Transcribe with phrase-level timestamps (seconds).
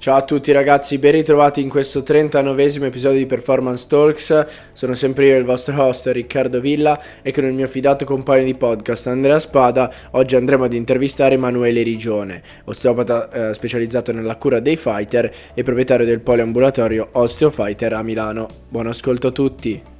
[0.00, 4.46] Ciao a tutti ragazzi, ben ritrovati in questo 39esimo episodio di Performance Talks.
[4.70, 8.54] Sono sempre io il vostro host Riccardo Villa e con il mio fidato compagno di
[8.54, 14.76] podcast Andrea Spada oggi andremo ad intervistare Emanuele Rigione, osteopata eh, specializzato nella cura dei
[14.76, 18.46] fighter e proprietario del poliambulatorio Osteofighter a Milano.
[18.68, 19.97] Buon ascolto a tutti!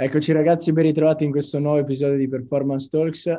[0.02, 3.30] Eccoci ragazzi, ben ritrovati in questo nuovo episodio di Performance Talks.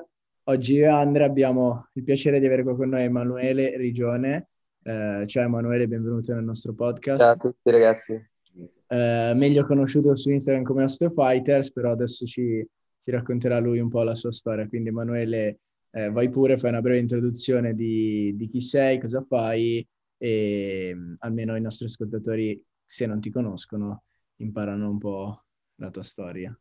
[0.45, 4.51] Oggi io e Andrea abbiamo il piacere di avere qua con noi Emanuele Rigione.
[4.83, 7.19] Eh, ciao Emanuele, benvenuto nel nostro podcast.
[7.19, 8.13] Ciao a tutti ragazzi.
[8.13, 12.63] Eh, meglio conosciuto su Instagram come Osteofighters, però adesso ci,
[13.03, 14.69] ci, racconterà lui un po' la sua storia.
[14.69, 15.61] Quindi Emanuele,
[15.93, 21.57] eh, vai pure, fai una breve introduzione di, di chi sei, cosa fai e almeno
[21.57, 24.03] i nostri ascoltatori, se non ti conoscono,
[24.37, 25.45] imparano un po'
[25.81, 26.57] la tua storia.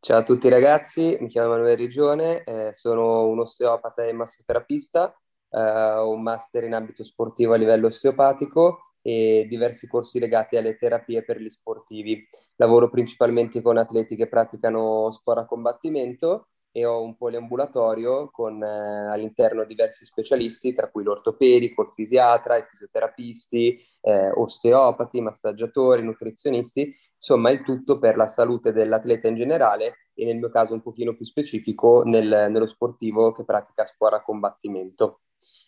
[0.00, 5.14] Ciao a tutti ragazzi, mi chiamo Emanuele Rigione, eh, sono un osteopata e massoterapista,
[5.48, 10.76] eh, ho un master in ambito sportivo a livello osteopatico e diversi corsi legati alle
[10.76, 12.26] terapie per gli sportivi.
[12.56, 19.06] Lavoro principalmente con atleti che praticano sport a combattimento e ho un poliambulatorio con eh,
[19.06, 27.50] all'interno diversi specialisti, tra cui l'ortopedico, il fisiatra, i fisioterapisti, eh, osteopati, massaggiatori, nutrizionisti, insomma
[27.50, 31.24] il tutto per la salute dell'atleta in generale e nel mio caso un pochino più
[31.24, 35.20] specifico nel, nello sportivo che pratica sport a combattimento.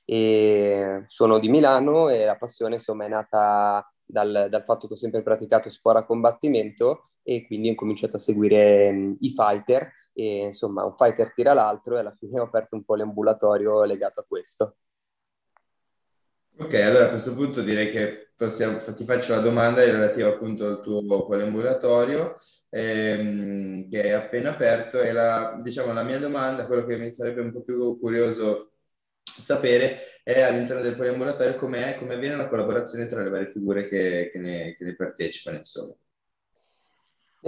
[0.05, 4.97] E sono di Milano e la passione insomma è nata dal, dal, fatto che ho
[4.97, 10.47] sempre praticato sport a combattimento e quindi ho cominciato a seguire um, i fighter e
[10.47, 14.25] insomma un fighter tira l'altro e alla fine ho aperto un po' l'ambulatorio legato a
[14.27, 14.77] questo.
[16.59, 20.81] Ok, allora a questo punto direi che possiamo, ti faccio la domanda relativa appunto al
[20.81, 22.34] tuo poliambulatorio
[22.71, 27.43] ehm, che è appena aperto e la, diciamo, la mia domanda, quello che mi sarebbe
[27.43, 28.72] un po' più curioso
[29.22, 34.38] sapere è all'interno del poliambulatorio come avviene la collaborazione tra le varie figure che, che,
[34.38, 35.94] ne, che ne partecipano, insomma.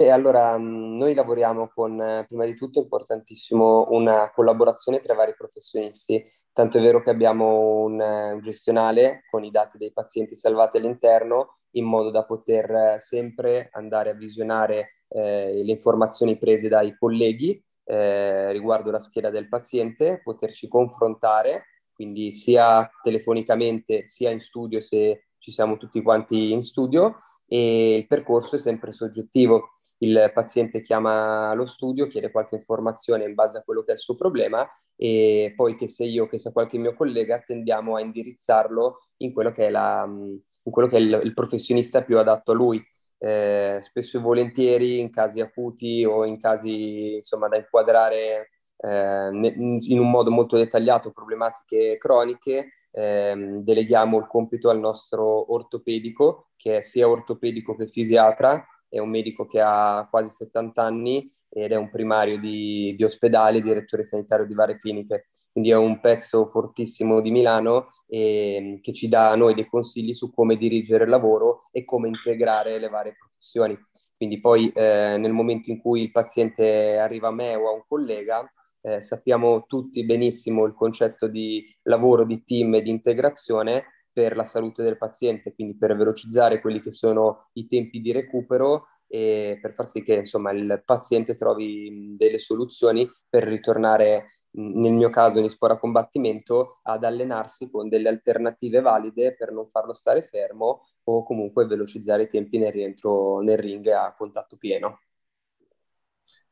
[0.01, 6.23] E allora noi lavoriamo con, eh, prima di tutto, importantissimo, una collaborazione tra vari professionisti,
[6.53, 10.77] tanto è vero che abbiamo un, eh, un gestionale con i dati dei pazienti salvati
[10.77, 16.95] all'interno, in modo da poter eh, sempre andare a visionare eh, le informazioni prese dai
[16.97, 24.79] colleghi eh, riguardo la scheda del paziente, poterci confrontare, quindi sia telefonicamente sia in studio
[24.79, 27.17] se ci siamo tutti quanti in studio
[27.49, 33.33] e il percorso è sempre soggettivo il paziente chiama lo studio, chiede qualche informazione in
[33.33, 36.51] base a quello che è il suo problema e poi che sia io, che sia
[36.51, 40.99] qualche mio collega, tendiamo a indirizzarlo in quello che è, la, in quello che è
[40.99, 42.81] il, il, professionista più adatto a lui.
[43.21, 49.99] Eh, spesso e volentieri in casi acuti o in casi insomma da inquadrare eh, in
[49.99, 56.81] un modo molto dettagliato problematiche croniche, eh, deleghiamo il compito al nostro ortopedico, che è
[56.81, 61.89] sia ortopedico che fisiatra, è un medico che ha quasi 70 anni ed è un
[61.89, 67.31] primario di, di ospedale, direttore sanitario di varie cliniche, quindi è un pezzo fortissimo di
[67.31, 71.85] Milano e, che ci dà a noi dei consigli su come dirigere il lavoro e
[71.85, 73.77] come integrare le varie professioni.
[74.15, 77.83] Quindi poi eh, nel momento in cui il paziente arriva a me o a un
[77.87, 78.51] collega,
[78.81, 84.43] eh, sappiamo tutti benissimo il concetto di lavoro di team e di integrazione, per la
[84.43, 89.73] salute del paziente, quindi per velocizzare quelli che sono i tempi di recupero e per
[89.73, 95.49] far sì che insomma, il paziente trovi delle soluzioni per ritornare, nel mio caso in
[95.49, 101.23] sport a combattimento, ad allenarsi con delle alternative valide per non farlo stare fermo o
[101.23, 104.99] comunque velocizzare i tempi nel rientro nel ring a contatto pieno.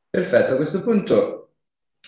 [0.09, 1.46] Perfetto, a questo punto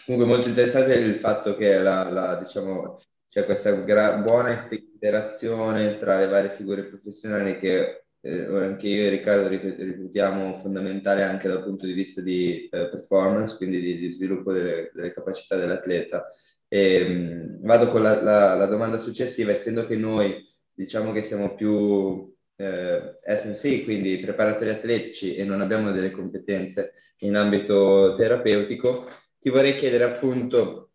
[0.05, 2.99] comunque molto interessante il fatto che la, la diciamo,
[3.29, 9.09] c'è questa gra- buona interazione tra le varie figure professionali che eh, anche io e
[9.09, 14.51] Riccardo ripetiamo fondamentale anche dal punto di vista di eh, performance, quindi di, di sviluppo
[14.51, 16.27] delle, delle, capacità dell'atleta.
[16.67, 21.55] E, mh, vado con la, la, la, domanda successiva, essendo che noi diciamo che siamo
[21.55, 29.07] più eh, SNC, quindi preparatori atletici e non abbiamo delle competenze in ambito terapeutico,
[29.39, 30.91] ti vorrei chiedere appunto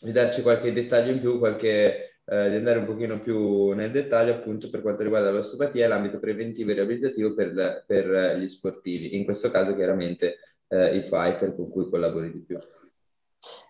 [0.00, 4.34] di darci qualche dettaglio in più, qualche eh, di andare un pochino più nel dettaglio
[4.34, 9.24] appunto per quanto riguarda l'osteopatia e l'ambito preventivo e riabilitativo per, per gli sportivi, in
[9.24, 10.38] questo caso chiaramente
[10.68, 12.58] eh, i fighter con cui collabori di più.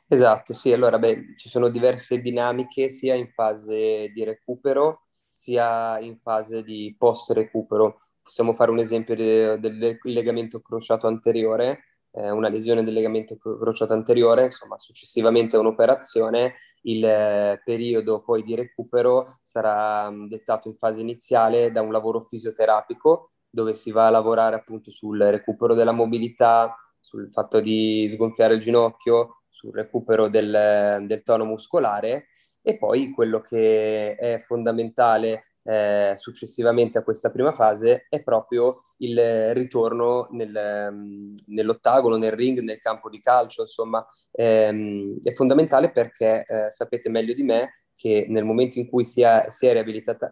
[0.09, 5.07] Esatto, sì, allora beh, ci sono diverse dinamiche sia in fase di recupero
[5.37, 8.01] sia in fase di post recupero.
[8.23, 11.85] Possiamo fare un esempio de- del legamento crociato anteriore,
[12.17, 18.43] eh, una lesione del legamento crociato anteriore, insomma successivamente a un'operazione, il eh, periodo poi
[18.43, 24.07] di recupero sarà mh, dettato in fase iniziale da un lavoro fisioterapico dove si va
[24.07, 30.29] a lavorare appunto sul recupero della mobilità, sul fatto di sgonfiare il ginocchio, sul recupero
[30.29, 32.27] del, del tono muscolare
[32.63, 39.53] e poi quello che è fondamentale eh, successivamente a questa prima fase è proprio il
[39.55, 46.71] ritorno nel, nell'ottagono, nel ring, nel campo di calcio, insomma ehm, è fondamentale perché eh,
[46.71, 49.85] sapete meglio di me che nel momento in cui si è, si è,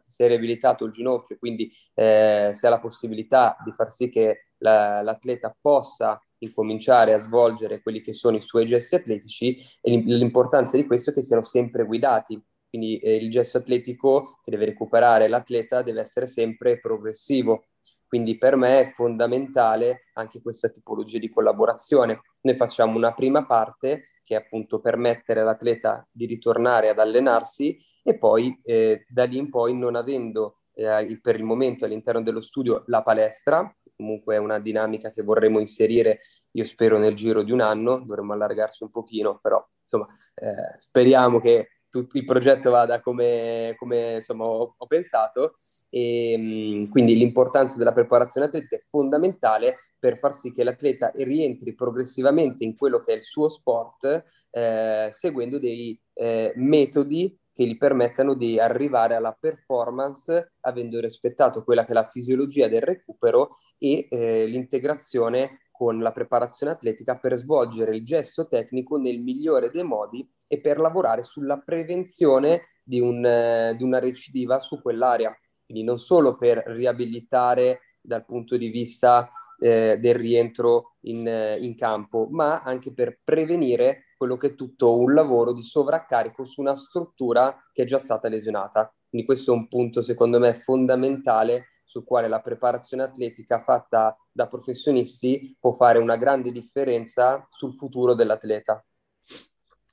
[0.04, 4.48] si è riabilitato il ginocchio, quindi eh, si ha la possibilità di far sì che
[4.58, 10.76] la, l'atleta possa incominciare a svolgere quelli che sono i suoi gesti atletici e l'importanza
[10.76, 12.40] di questo è che siano sempre guidati.
[12.75, 17.67] Quindi eh, il gesto atletico che deve recuperare l'atleta deve essere sempre progressivo.
[18.05, 22.23] Quindi per me è fondamentale anche questa tipologia di collaborazione.
[22.41, 28.19] Noi facciamo una prima parte che è appunto permettere all'atleta di ritornare ad allenarsi e
[28.19, 32.82] poi eh, da lì in poi non avendo eh, per il momento all'interno dello studio
[32.88, 37.61] la palestra, comunque è una dinamica che vorremmo inserire, io spero nel giro di un
[37.61, 41.69] anno, dovremmo allargarci un pochino, però insomma eh, speriamo che
[42.00, 45.56] tutto il progetto vada come, come insomma, ho, ho, pensato.
[45.88, 51.75] E mh, quindi l'importanza della preparazione atletica è fondamentale per far sì che l'atleta rientri
[51.75, 57.76] progressivamente in quello che è il suo sport eh, seguendo dei eh, metodi che gli
[57.76, 64.08] permettano di arrivare alla performance avendo rispettato quella che è la fisiologia del recupero e
[64.11, 70.25] eh, l'integrazione con la preparazione atletica per svolgere il gesto tecnico nel migliore dei modi
[70.47, 75.37] e per lavorare sulla prevenzione di, un, eh, di una recidiva su quell'area.
[75.65, 79.29] Quindi non solo per riabilitare dal punto di vista
[79.59, 84.97] eh, del rientro in, eh, in, campo, ma anche per prevenire quello che è tutto
[84.97, 88.94] un lavoro di sovraccarico su una struttura che è già stata lesionata.
[89.09, 94.49] Quindi questo è un punto secondo me fondamentale sul quale la preparazione atletica fatta da
[94.49, 98.85] professionisti può fare una grande differenza sul futuro dell'atleta.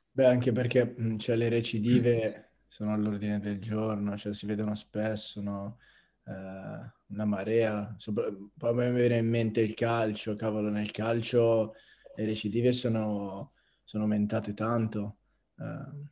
[0.10, 5.78] Beh, anche perché cioè, le recidive sono all'ordine del giorno, cioè, si vedono spesso, no?
[6.26, 7.94] eh, una marea.
[7.98, 8.34] Sopra...
[8.58, 11.76] Poi mi viene in mente il calcio, cavolo, nel calcio
[12.16, 15.18] le recidive sono sono aumentate tanto.
[15.56, 16.08] Uh,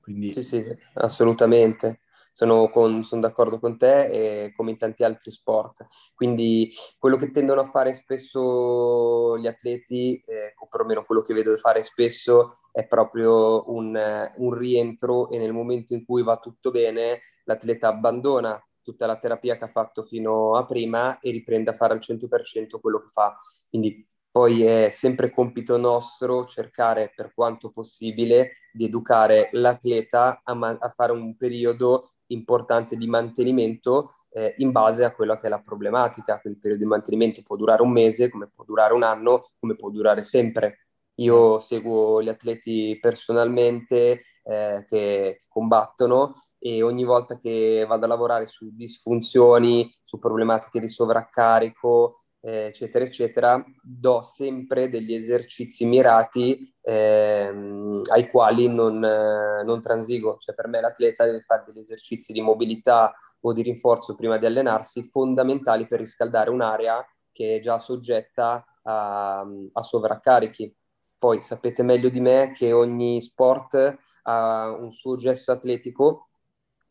[0.00, 0.28] quindi...
[0.30, 0.62] Sì, sì,
[0.94, 2.00] assolutamente.
[2.36, 5.86] Sono, con, sono, d'accordo con te e come in tanti altri sport.
[6.14, 11.56] Quindi quello che tendono a fare spesso gli atleti, eh, o perlomeno quello che vedo
[11.56, 13.98] fare spesso, è proprio un,
[14.36, 19.56] un rientro e nel momento in cui va tutto bene, l'atleta abbandona tutta la terapia
[19.56, 23.34] che ha fatto fino a prima e riprende a fare al 100% quello che fa.
[23.70, 30.76] Quindi poi è sempre compito nostro cercare per quanto possibile di educare l'atleta a, man-
[30.78, 35.60] a fare un periodo importante di mantenimento eh, in base a quella che è la
[35.60, 36.40] problematica.
[36.40, 39.90] Quel periodo di mantenimento può durare un mese, come può durare un anno, come può
[39.90, 40.86] durare sempre.
[41.16, 48.08] Io seguo gli atleti personalmente eh, che, che, combattono e ogni volta che vado a
[48.08, 56.72] lavorare su disfunzioni, su problematiche di sovraccarico, eh, eccetera, eccetera, do sempre degli esercizi mirati
[56.80, 60.36] ehm, ai quali non, eh, non transigo.
[60.38, 64.46] Cioè per me l'atleta deve fare degli esercizi di mobilità o di rinforzo prima di
[64.46, 70.72] allenarsi fondamentali per riscaldare un'area che è già soggetta a, a sovraccarichi.
[71.18, 76.28] Poi sapete meglio di me che ogni sport ha un suo gesto atletico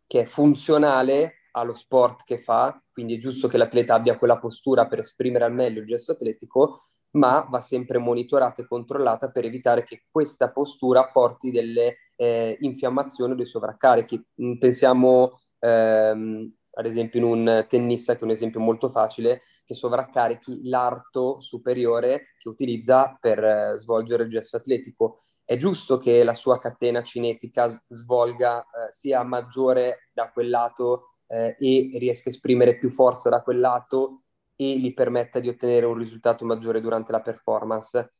[0.05, 4.87] che è funzionale allo sport che fa, quindi è giusto che l'atleta abbia quella postura
[4.87, 6.79] per esprimere al meglio il gesto atletico,
[7.11, 13.33] ma va sempre monitorata e controllata per evitare che questa postura porti delle eh, infiammazioni
[13.33, 14.25] o dei sovraccarichi.
[14.41, 19.73] Mm, pensiamo ehm, ad esempio in un tennista, che è un esempio molto facile, che
[19.73, 25.19] sovraccarichi l'arto superiore che utilizza per eh, svolgere il gesto atletico.
[25.43, 31.55] È giusto che la sua catena cinetica svolga eh, sia maggiore da quel lato eh,
[31.59, 34.23] e riesca a esprimere più forza da quel lato
[34.55, 38.13] e gli permetta di ottenere un risultato maggiore durante la performance.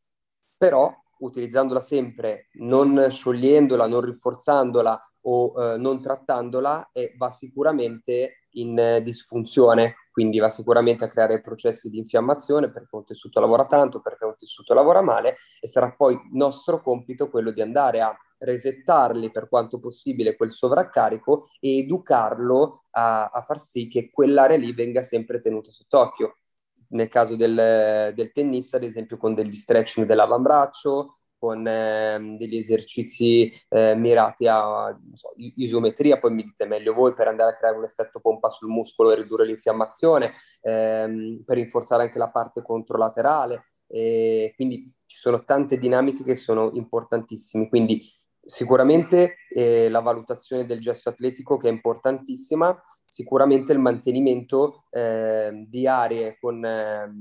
[0.57, 8.77] Però utilizzandola sempre, non sciogliendola, non rinforzandola o eh, non trattandola eh, va sicuramente in
[8.77, 14.01] eh, disfunzione, quindi va sicuramente a creare processi di infiammazione perché un tessuto lavora tanto,
[14.01, 19.31] perché un tessuto lavora male e sarà poi nostro compito quello di andare a resettarli
[19.31, 25.01] per quanto possibile quel sovraccarico e educarlo a, a far sì che quell'area lì venga
[25.01, 26.37] sempre tenuta sott'occhio.
[26.89, 33.51] Nel caso del, del tennista, ad esempio, con degli stretching dell'avambraccio, con eh, degli esercizi
[33.69, 37.83] eh, mirati a so, isometria, poi mi dite meglio voi, per andare a creare un
[37.83, 43.63] effetto pompa sul muscolo e ridurre l'infiammazione, ehm, per rinforzare anche la parte controlaterale.
[43.87, 47.69] E quindi ci sono tante dinamiche che sono importantissime.
[47.69, 48.01] Quindi
[48.47, 55.87] Sicuramente eh, la valutazione del gesto atletico che è importantissima, sicuramente il mantenimento eh, di
[55.87, 57.11] aree con, eh,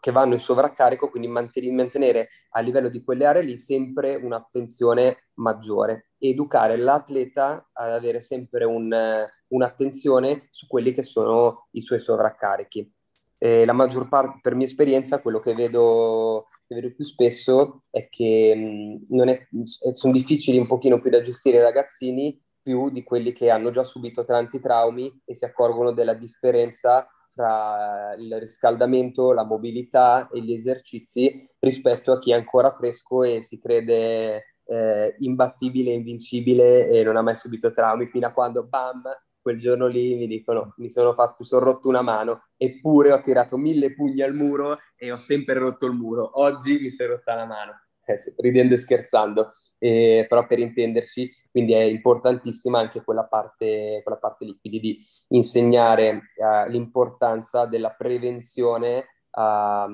[0.00, 6.12] che vanno in sovraccarico, quindi mantenere a livello di quelle aree lì sempre un'attenzione maggiore,
[6.16, 12.94] educare l'atleta ad avere sempre un, un'attenzione su quelli che sono i suoi sovraccarichi.
[13.38, 18.98] La maggior parte, per mia esperienza, quello che vedo che vedo più spesso è che
[19.08, 19.46] mh, è,
[19.92, 23.84] sono difficili un pochino più da gestire i ragazzini più di quelli che hanno già
[23.84, 30.52] subito tanti traumi e si accorgono della differenza tra il riscaldamento, la mobilità e gli
[30.52, 37.16] esercizi rispetto a chi è ancora fresco e si crede eh, imbattibile, invincibile e non
[37.16, 39.02] ha mai subito traumi fino a quando bam
[39.46, 43.56] quel giorno lì mi dicono mi sono, fatto, sono rotto una mano, eppure ho tirato
[43.56, 46.40] mille pugni al muro e ho sempre rotto il muro.
[46.40, 47.70] Oggi mi è rotta la mano,
[48.06, 54.18] eh, ridendo e scherzando, eh, però per intenderci, quindi è importantissima anche quella parte, quella
[54.18, 54.98] parte lì, quindi di
[55.28, 59.88] insegnare eh, l'importanza della prevenzione a,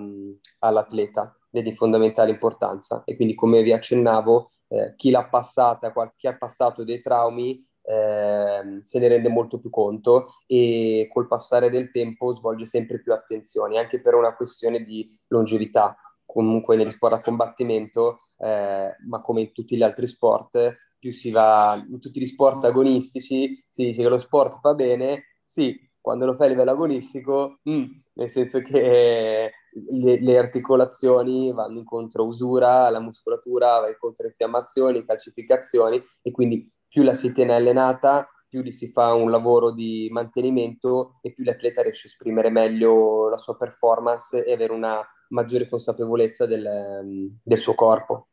[0.61, 3.03] all'atleta è di fondamentale importanza.
[3.05, 8.81] E quindi come vi accennavo eh, chi l'ha passata, chi ha passato dei traumi eh,
[8.83, 13.79] se ne rende molto più conto e col passare del tempo svolge sempre più attenzione,
[13.79, 15.97] anche per una questione di longevità.
[16.25, 21.31] Comunque negli sport a combattimento, eh, ma come in tutti gli altri sport, più si
[21.31, 26.27] va in tutti gli sport agonistici, si dice che lo sport fa bene, sì, quando
[26.27, 27.85] lo fai a livello agonistico, mm,
[28.15, 34.29] nel senso che le, le, articolazioni vanno incontro a usura, la muscolatura va incontro a
[34.29, 40.11] infiammazioni, calcificazioni e quindi più la si tiene allenata, più si fa un lavoro di
[40.13, 45.71] mantenimento e più l'atleta riesce a esprimere meglio la sua performance e avere una maggiore
[45.71, 48.29] consapevolezza del, del suo corpo.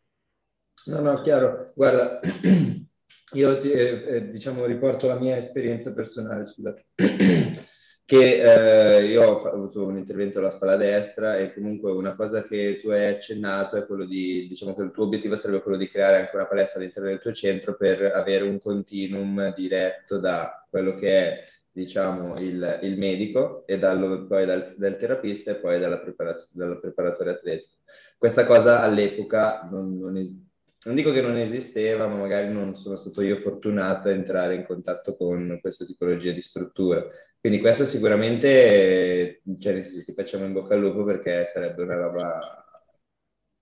[0.87, 1.71] No, no, chiaro.
[1.73, 2.19] Guarda,
[3.31, 6.85] io eh, eh, diciamo riporto la mia esperienza personale, scusate
[8.09, 12.79] che eh, io ho avuto un intervento alla spalla destra e comunque una cosa che
[12.81, 16.17] tu hai accennato è quello di, diciamo che il tuo obiettivo sarebbe quello di creare
[16.17, 21.19] anche una palestra all'interno del tuo centro per avere un continuum diretto da quello che
[21.19, 26.49] è diciamo il, il medico e dallo, poi dal, dal, terapista e poi dalla, preparaz-
[26.51, 27.75] dalla preparatore atletico.
[28.17, 30.48] Questa cosa all'epoca non, non esiste
[30.86, 34.65] non dico che non esisteva, ma magari non sono stato io fortunato a entrare in
[34.65, 37.05] contatto con questa tipologia di struttura.
[37.39, 41.98] Quindi questo sicuramente, cioè nel senso ti facciamo in bocca al lupo perché sarebbe una
[41.98, 42.39] roba,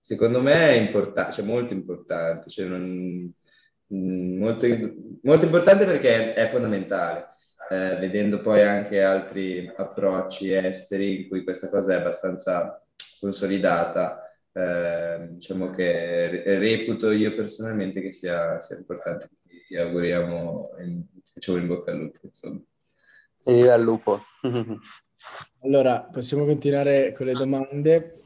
[0.00, 3.32] secondo me, importante, cioè molto importante, cioè non,
[3.88, 4.66] molto,
[5.22, 7.34] molto importante perché è, fondamentale.
[7.70, 12.82] Eh, vedendo poi anche altri approcci esteri in cui questa cosa è abbastanza
[13.20, 14.27] consolidata,
[14.58, 19.30] eh, diciamo che reputo io personalmente che sia, sia importante.
[19.68, 22.18] Ti auguriamo, in, facciamo in bocca al lupo.
[22.22, 22.60] Insomma.
[23.44, 24.20] E viva il lupo.
[25.62, 28.20] allora, possiamo continuare con le domande.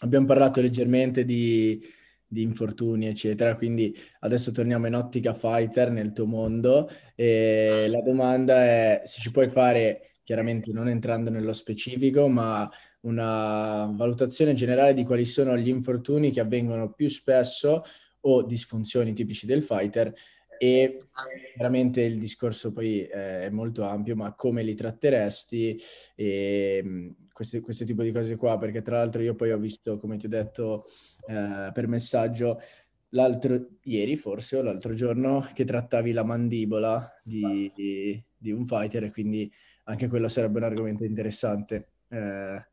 [0.00, 1.82] Abbiamo parlato leggermente di,
[2.26, 8.64] di infortuni, eccetera, quindi adesso torniamo in ottica fighter nel tuo mondo e la domanda
[8.64, 12.68] è se ci puoi fare, chiaramente non entrando nello specifico, ma
[13.02, 17.82] una valutazione generale di quali sono gli infortuni che avvengono più spesso
[18.20, 20.12] o disfunzioni tipici del fighter
[20.58, 21.08] e
[21.54, 25.76] chiaramente il discorso poi è molto ampio, ma come li tratteresti
[26.14, 30.16] e queste, questo tipo di cose qua, perché tra l'altro io poi ho visto, come
[30.16, 30.84] ti ho detto
[31.26, 32.60] eh, per messaggio,
[33.08, 39.02] l'altro ieri forse o l'altro giorno che trattavi la mandibola di, di, di un fighter
[39.02, 39.52] e quindi
[39.84, 41.88] anche quello sarebbe un argomento interessante.
[42.08, 42.70] Eh,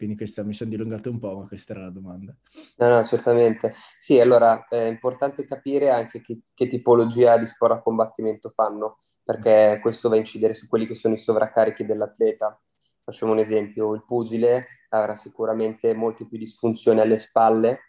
[0.00, 2.34] quindi questa mi sono dilungato un po', ma questa era la domanda.
[2.78, 3.74] No, no, certamente.
[3.98, 9.78] Sì, allora è importante capire anche che, che tipologia di sport a combattimento fanno, perché
[9.82, 12.58] questo va a incidere su quelli che sono i sovraccarichi dell'atleta.
[13.04, 17.80] Facciamo un esempio, il pugile avrà sicuramente molte più disfunzioni alle spalle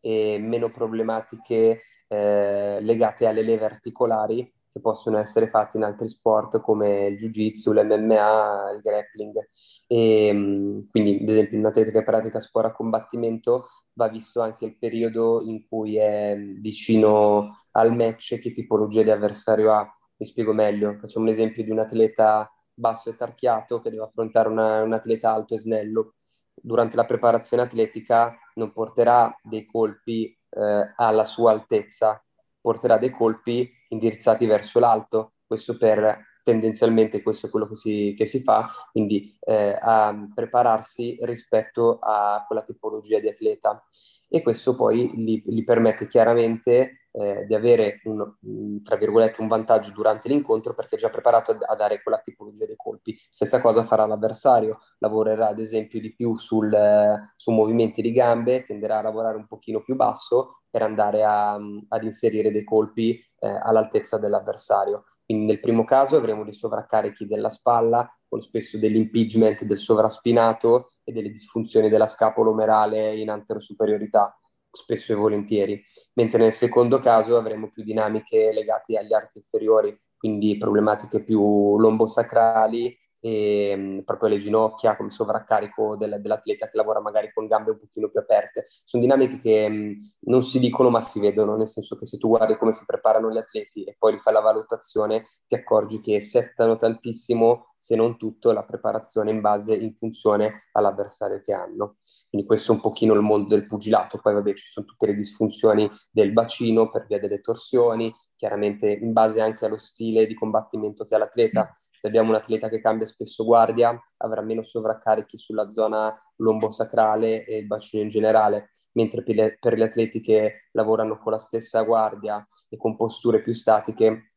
[0.00, 6.60] e meno problematiche eh, legate alle leve articolari che possono essere fatti in altri sport
[6.60, 9.48] come il jiu-jitsu, l'MMA, il grappling.
[9.86, 14.64] E, mm, quindi, ad esempio, un atleta che pratica sport a combattimento va visto anche
[14.64, 17.42] il periodo in cui è vicino
[17.72, 19.92] al match, che tipologia di avversario ha.
[20.16, 20.96] Mi spiego meglio.
[21.00, 25.32] Facciamo un esempio di un atleta basso e tarchiato che deve affrontare una, un atleta
[25.32, 26.14] alto e snello.
[26.54, 32.20] Durante la preparazione atletica non porterà dei colpi eh, alla sua altezza,
[32.68, 38.26] porterà dei colpi indirizzati verso l'alto, questo per tendenzialmente questo è quello che si, che
[38.26, 43.82] si fa, quindi eh, a prepararsi rispetto a quella tipologia di atleta.
[44.28, 49.90] E questo poi gli, gli permette chiaramente eh, di avere un, tra virgolette, un vantaggio
[49.90, 53.12] durante l'incontro perché è già preparato a, dare quella tipologia di colpi.
[53.28, 58.64] Stessa cosa farà l'avversario, lavorerà ad esempio di più sul, eh, su movimenti di gambe,
[58.64, 63.48] tenderà a lavorare un pochino più basso per andare a, ad inserire dei colpi eh,
[63.48, 65.04] all'altezza dell'avversario.
[65.24, 71.12] Quindi nel primo caso avremo dei sovraccarichi della spalla, con spesso dell'impingement del sovraspinato e
[71.12, 74.34] delle disfunzioni della scapola omerale in anterosuperiorità
[74.70, 75.82] spesso e volentieri,
[76.14, 82.96] mentre nel secondo caso avremo più dinamiche legate agli arti inferiori, quindi problematiche più lombosacrali
[83.20, 87.70] e mh, mm, proprio le ginocchia come sovraccarico del, dell'atleta che lavora magari con gambe
[87.72, 88.64] un pochino più aperte.
[88.84, 92.18] Sono dinamiche che mh, mm, non si dicono ma si vedono, nel senso che se
[92.18, 96.00] tu guardi come si preparano gli atleti e poi li fai la valutazione, ti accorgi
[96.00, 101.98] che settano tantissimo se non tutto, la preparazione in base, in funzione all'avversario che hanno.
[102.28, 105.14] Quindi questo è un pochino il mondo del pugilato, poi vabbè ci sono tutte le
[105.14, 111.06] disfunzioni del bacino per via delle torsioni, chiaramente in base anche allo stile di combattimento
[111.06, 111.72] che ha l'atleta.
[111.98, 117.56] Se abbiamo un atleta che cambia spesso guardia, avrà meno sovraccarichi sulla zona lombosacrale e
[117.56, 121.82] il bacino in generale, mentre per, le, per gli atleti che lavorano con la stessa
[121.82, 124.34] guardia e con posture più statiche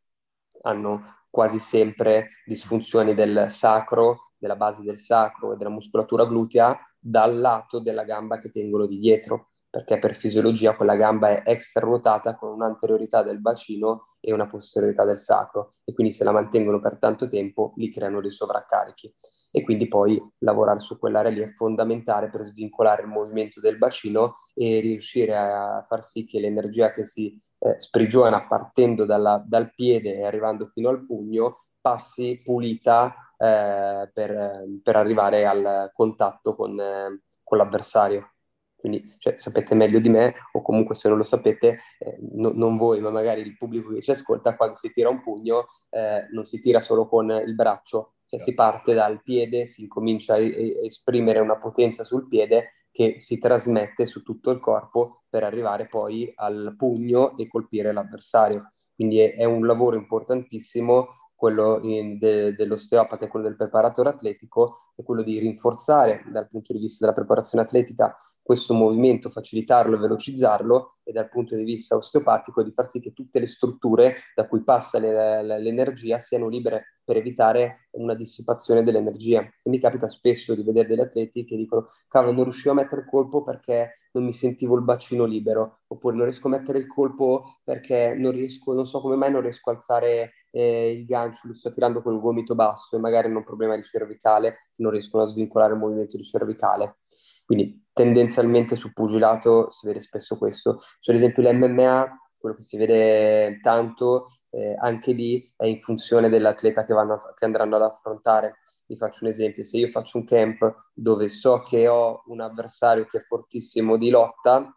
[0.64, 7.40] hanno quasi sempre disfunzioni del sacro, della base del sacro e della muscolatura glutea dal
[7.40, 12.36] lato della gamba che tengono di dietro, perché per fisiologia quella gamba è extra ruotata
[12.36, 16.98] con un'anteriorità del bacino e una posteriorità del sacro e quindi se la mantengono per
[16.98, 19.16] tanto tempo li creano dei sovraccarichi
[19.50, 24.36] e quindi poi lavorare su quell'area lì è fondamentale per svincolare il movimento del bacino
[24.54, 30.16] e riuscire a far sì che l'energia che si eh, sprigiona partendo dalla, dal piede
[30.16, 37.22] e arrivando fino al pugno, passi pulita eh, per, per, arrivare al contatto con, eh,
[37.44, 38.34] con l'avversario.
[38.82, 42.78] Quindi cioè, sapete meglio di me, o comunque se non lo sapete, eh, no, non
[42.78, 46.46] voi, ma magari il pubblico che ci ascolta, quando si tira un pugno eh, non
[46.46, 50.42] si tira solo con il braccio, cioè si parte dal piede, si comincia a, a
[50.84, 56.32] esprimere una potenza sul piede che si trasmette su tutto il corpo per arrivare poi
[56.36, 58.72] al pugno e colpire l'avversario.
[58.96, 61.08] Quindi è, è un lavoro importantissimo
[61.42, 66.72] quello in, de, dell'osteopata e quello del preparatore atletico, è quello di rinforzare dal punto
[66.72, 71.96] di vista della preparazione atletica questo movimento, facilitarlo e velocizzarlo e dal punto di vista
[71.96, 76.48] osteopatico di far sì che tutte le strutture da cui passa le, le, l'energia siano
[76.48, 79.42] libere per evitare una dissipazione dell'energia.
[79.42, 83.02] E mi capita spesso di vedere degli atleti che dicono cavolo non riuscivo a mettere
[83.02, 86.88] il colpo perché non mi sentivo il bacino libero, oppure non riesco a mettere il
[86.88, 91.48] colpo perché non riesco, non so come mai non riesco a alzare eh, il gancio,
[91.48, 94.92] lo sto tirando con il gomito basso e magari hanno un problema di cervicale, non
[94.92, 97.00] riescono a svincolare il movimento di cervicale.
[97.46, 100.80] Quindi tendenzialmente sul pugilato si vede spesso questo.
[101.00, 106.28] Su ad esempio l'MMA, quello che si vede tanto, eh, anche lì è in funzione
[106.28, 108.58] dell'atleta che, vanno che andranno ad affrontare.
[108.92, 113.06] Vi faccio un esempio, se io faccio un camp dove so che ho un avversario
[113.06, 114.70] che è fortissimo di lotta,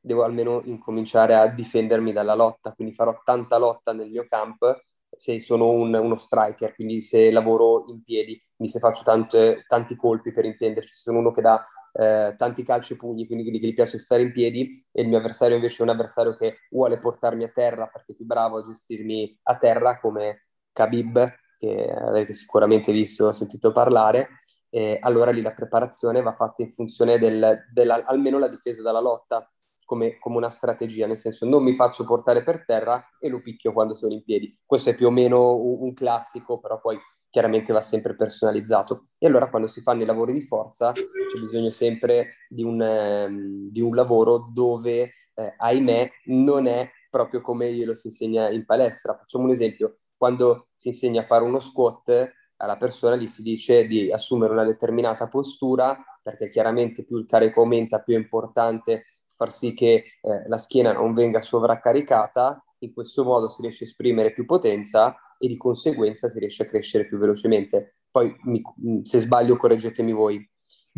[0.00, 5.40] devo almeno incominciare a difendermi dalla lotta, quindi farò tanta lotta nel mio camp se
[5.40, 10.30] sono un, uno striker, quindi se lavoro in piedi, quindi se faccio tante, tanti colpi
[10.30, 13.74] per intenderci, se sono uno che dà eh, tanti calci e pugni, quindi che gli
[13.74, 17.42] piace stare in piedi, e il mio avversario invece è un avversario che vuole portarmi
[17.42, 22.90] a terra perché è più bravo a gestirmi a terra, come Khabib, che avrete sicuramente
[22.90, 28.02] visto o sentito parlare, eh, allora lì la preparazione va fatta in funzione del, della,
[28.04, 29.46] almeno la difesa dalla lotta,
[29.84, 33.72] come, come, una strategia, nel senso non mi faccio portare per terra e lo picchio
[33.72, 34.56] quando sono in piedi.
[34.64, 39.08] Questo è più o meno un, un classico, però poi chiaramente va sempre personalizzato.
[39.18, 43.68] E allora quando si fanno i lavori di forza c'è bisogno sempre di un, um,
[43.70, 49.16] di un lavoro dove, eh, ahimè, non è proprio come glielo si insegna in palestra.
[49.16, 53.86] Facciamo un esempio, quando si insegna a fare uno squat, alla persona gli si dice
[53.86, 59.50] di assumere una determinata postura, perché chiaramente più il carico aumenta, più è importante far
[59.50, 64.34] sì che eh, la schiena non venga sovraccaricata in questo modo si riesce a esprimere
[64.34, 67.96] più potenza e di conseguenza si riesce a crescere più velocemente.
[68.10, 68.62] Poi mi,
[69.04, 70.46] se sbaglio correggetemi voi.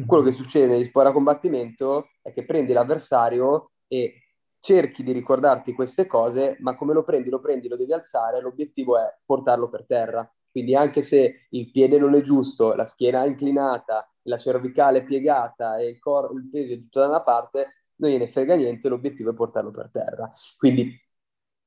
[0.05, 4.22] Quello che succede negli sport a combattimento è che prendi l'avversario e
[4.63, 8.97] cerchi di ricordarti queste cose, ma come lo prendi, lo prendi, lo devi alzare, l'obiettivo
[8.97, 10.31] è portarlo per terra.
[10.51, 15.05] Quindi anche se il piede non è giusto, la schiena è inclinata, la cervicale è
[15.05, 18.89] piegata e il, cor- il peso è tutto da una parte, non gliene frega niente,
[18.89, 20.31] l'obiettivo è portarlo per terra.
[20.57, 20.97] Quindi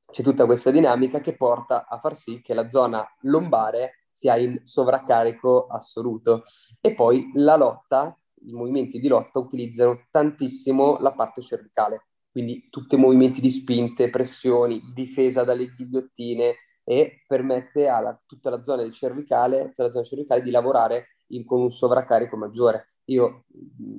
[0.10, 4.62] c'è tutta questa dinamica che porta a far sì che la zona lombare sia in
[4.64, 6.44] sovraccarico assoluto.
[6.80, 12.06] E poi la lotta, i movimenti di lotta utilizzano tantissimo la parte cervicale,
[12.36, 18.90] quindi tutti movimenti di spinte, pressioni, difesa dalle ghigliottine e permette a tutta la zona
[18.92, 22.96] cervicale, la zona cervicale di lavorare in, con un sovraccarico maggiore.
[23.06, 23.46] Io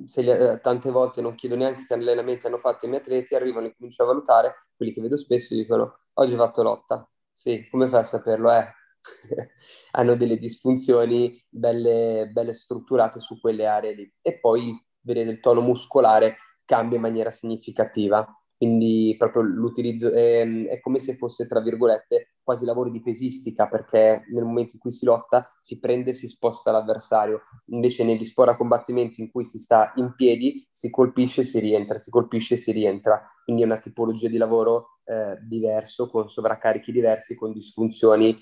[0.05, 3.33] se li, eh, tante volte non chiedo neanche che allenamenti hanno fatto i miei atleti,
[3.33, 7.09] arrivano e comincio a valutare, quelli che vedo spesso dicono oggi ho fatto lotta.
[7.31, 8.51] Sì, come fai a saperlo?
[8.51, 8.67] Eh,
[9.93, 14.13] hanno delle disfunzioni belle, belle strutturate su quelle aree lì.
[14.21, 18.23] E poi, vedete, il tono muscolare cambia in maniera significativa.
[18.57, 24.23] Quindi proprio l'utilizzo è, è, come se fosse, tra virgolette, quasi lavoro di pesistica, perché
[24.31, 27.41] nel momento in cui si lotta si prende e si sposta l'avversario.
[27.67, 31.59] Invece negli sport a combattimento in cui si sta in piedi, si colpisce e si
[31.59, 33.21] rientra, si colpisce e si rientra.
[33.43, 38.39] Quindi è una tipologia di lavoro eh, diverso, con sovraccarichi diversi, con disfunzioni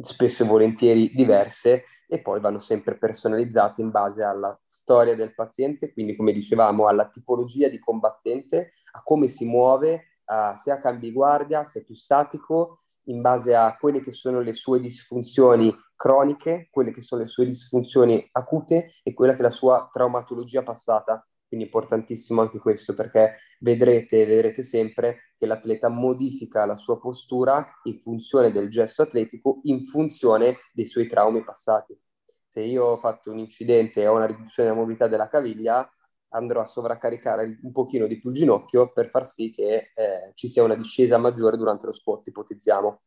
[0.00, 5.92] spesso e volentieri diverse e poi vanno sempre personalizzate in base alla storia del paziente,
[5.92, 11.12] quindi come dicevamo alla tipologia di combattente, a come si muove, a, se ha cambi
[11.12, 16.68] guardia, se è più statico, in base a quelle che sono le sue disfunzioni croniche,
[16.70, 21.24] quelle che sono le sue disfunzioni acute e quella che è la sua traumatologia passata.
[21.50, 27.98] Quindi importantissimo anche questo perché vedrete, vedrete sempre che l'atleta modifica la sua postura in
[27.98, 31.98] funzione del gesto atletico, in funzione dei suoi traumi passati.
[32.46, 35.92] Se io ho fatto un incidente e ho una riduzione della mobilità della caviglia,
[36.28, 40.46] andrò a sovraccaricare un pochino di più il ginocchio per far sì che eh, ci
[40.46, 43.00] sia una discesa maggiore durante lo sport, ipotizziamo.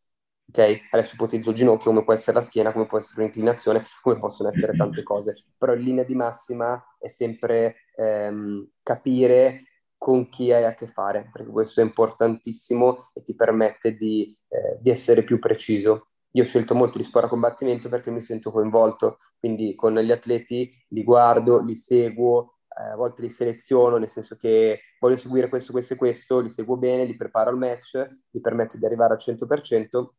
[0.50, 0.82] Ok?
[0.92, 4.50] Adesso ipotizzo il ginocchio, come può essere la schiena, come può essere un'inclinazione, come possono
[4.50, 5.46] essere tante cose.
[5.58, 9.64] Però in linea di massima è sempre ehm, capire
[9.98, 14.78] con chi hai a che fare, perché questo è importantissimo e ti permette di, eh,
[14.82, 16.10] di essere più preciso.
[16.32, 20.12] Io ho scelto molto gli sport a combattimento perché mi sento coinvolto, quindi con gli
[20.12, 25.48] atleti li guardo, li seguo, eh, a volte li seleziono, nel senso che voglio seguire
[25.48, 27.96] questo, questo e questo, li seguo bene, li preparo al match,
[28.32, 30.16] mi permetto di arrivare al 100%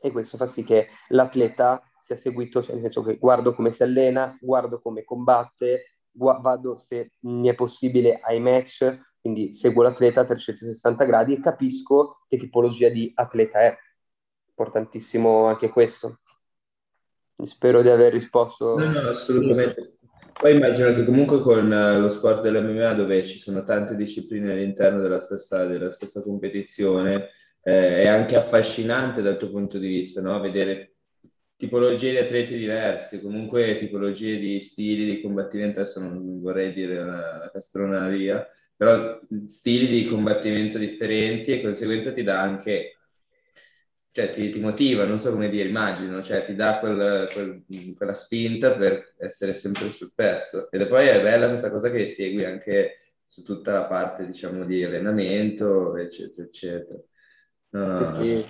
[0.00, 3.82] e questo fa sì che l'atleta sia seguito, cioè nel senso che guardo come si
[3.82, 10.22] allena, guardo come combatte, gu- vado se mi è possibile ai match, quindi seguo l'atleta
[10.22, 13.76] a 360 gradi e capisco che tipologia di atleta è.
[14.48, 16.20] Importantissimo anche questo.
[17.44, 18.76] Spero di aver risposto.
[18.76, 19.98] No, no, assolutamente.
[20.38, 25.00] Poi immagino che comunque con eh, lo sport dell'MMA dove ci sono tante discipline all'interno
[25.00, 27.28] della stessa, della stessa competizione,
[27.62, 30.40] eh, è anche affascinante dal tuo punto di vista, no?
[30.40, 30.94] Vedere
[31.60, 37.50] tipologie di atleti diverse, comunque tipologie di stili di combattimento, adesso non vorrei dire una
[37.52, 42.96] castroneria, però stili di combattimento differenti e conseguenza ti dà anche,
[44.10, 48.14] cioè ti, ti, motiva, non so come dire, immagino, cioè ti dà quel, quel, quella
[48.14, 50.70] spinta per essere sempre sul pezzo.
[50.70, 52.96] E poi è bella questa cosa che segui anche
[53.26, 56.98] su tutta la parte, diciamo, di allenamento, eccetera, eccetera.
[57.70, 58.44] No, no, sì.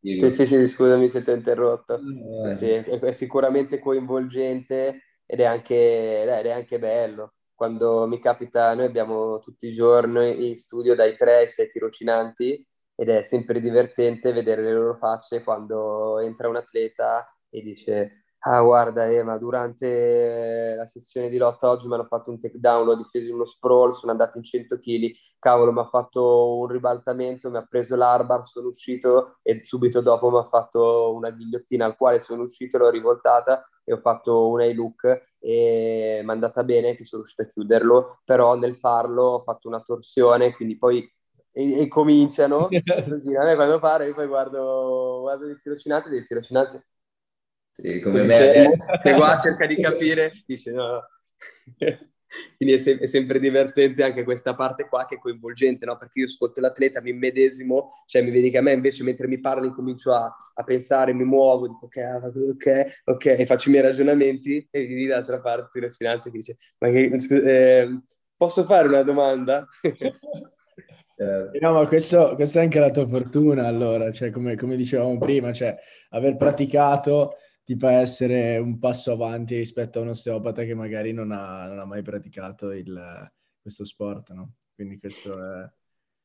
[0.00, 2.00] Sì, sì, sì, scusami se ti ho interrotto.
[2.46, 2.50] Eh.
[2.54, 7.34] Sì, è, è, sicuramente coinvolgente ed è, anche, ed è anche bello.
[7.54, 12.66] Quando mi capita, noi abbiamo tutti i giorni in studio dai 3 ai 6 tirocinanti
[12.96, 18.60] ed è sempre divertente vedere le loro facce quando entra un atleta e dice ah
[18.60, 23.32] guarda Ema, durante la sessione di lotta oggi mi hanno fatto un takedown, ho difeso
[23.32, 27.66] uno sprawl, sono andato in 100 kg, cavolo mi ha fatto un ribaltamento, mi ha
[27.66, 32.42] preso l'arbar, sono uscito e subito dopo mi ha fatto una ghigliottina al quale sono
[32.42, 35.04] uscito, l'ho rivoltata e ho fatto un A-look
[35.38, 39.68] e mi è andata bene che sono riuscito a chiuderlo, però nel farlo ho fatto
[39.68, 41.10] una torsione, quindi poi
[41.50, 42.68] e, e cominciano
[43.08, 46.84] così, a me quando pare io poi guardo, guardo il tirocinante e il tirocinante
[47.76, 48.34] sì, come me.
[48.36, 51.02] Fermo, che qua cerca di capire, dice no.
[52.56, 55.96] Quindi è, se- è, sempre divertente anche questa parte qua che è coinvolgente, no?
[55.96, 59.40] Perché io ascolto l'atleta, mi medesimo, cioè mi vedi che a me invece mentre mi
[59.40, 63.72] parli comincio a, a pensare, mi muovo, dico ok, ah, ok, ok, e faccio i
[63.72, 68.00] miei ragionamenti e lì dall'altra parte il raffinante che dice, ma che, eh,
[68.36, 69.66] posso fare una domanda?
[69.80, 70.18] Certo.
[71.16, 75.52] No, ma questo, questa è anche la tua fortuna, allora, cioè, come, come dicevamo prima,
[75.52, 75.76] cioè,
[76.10, 77.34] aver praticato
[77.64, 81.78] ti fa essere un passo avanti rispetto a un osteopata che magari non ha, non
[81.78, 84.54] ha mai praticato il, questo sport, no?
[84.74, 85.72] Quindi questo è...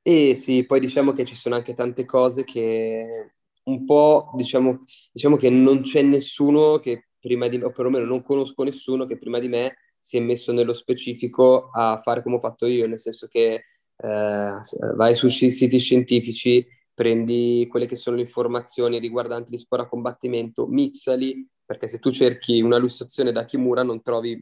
[0.02, 5.38] E sì, poi diciamo che ci sono anche tante cose che un po', diciamo, diciamo
[5.38, 9.40] che non c'è nessuno che prima di me, o perlomeno non conosco nessuno che prima
[9.40, 13.28] di me si è messo nello specifico a fare come ho fatto io, nel senso
[13.28, 13.54] che
[13.98, 14.60] eh,
[14.96, 16.66] vai sui siti scientifici,
[17.00, 22.12] prendi quelle che sono le informazioni riguardanti gli sport a combattimento, mixali, perché se tu
[22.12, 24.38] cerchi una lussazione da Kimura non trovi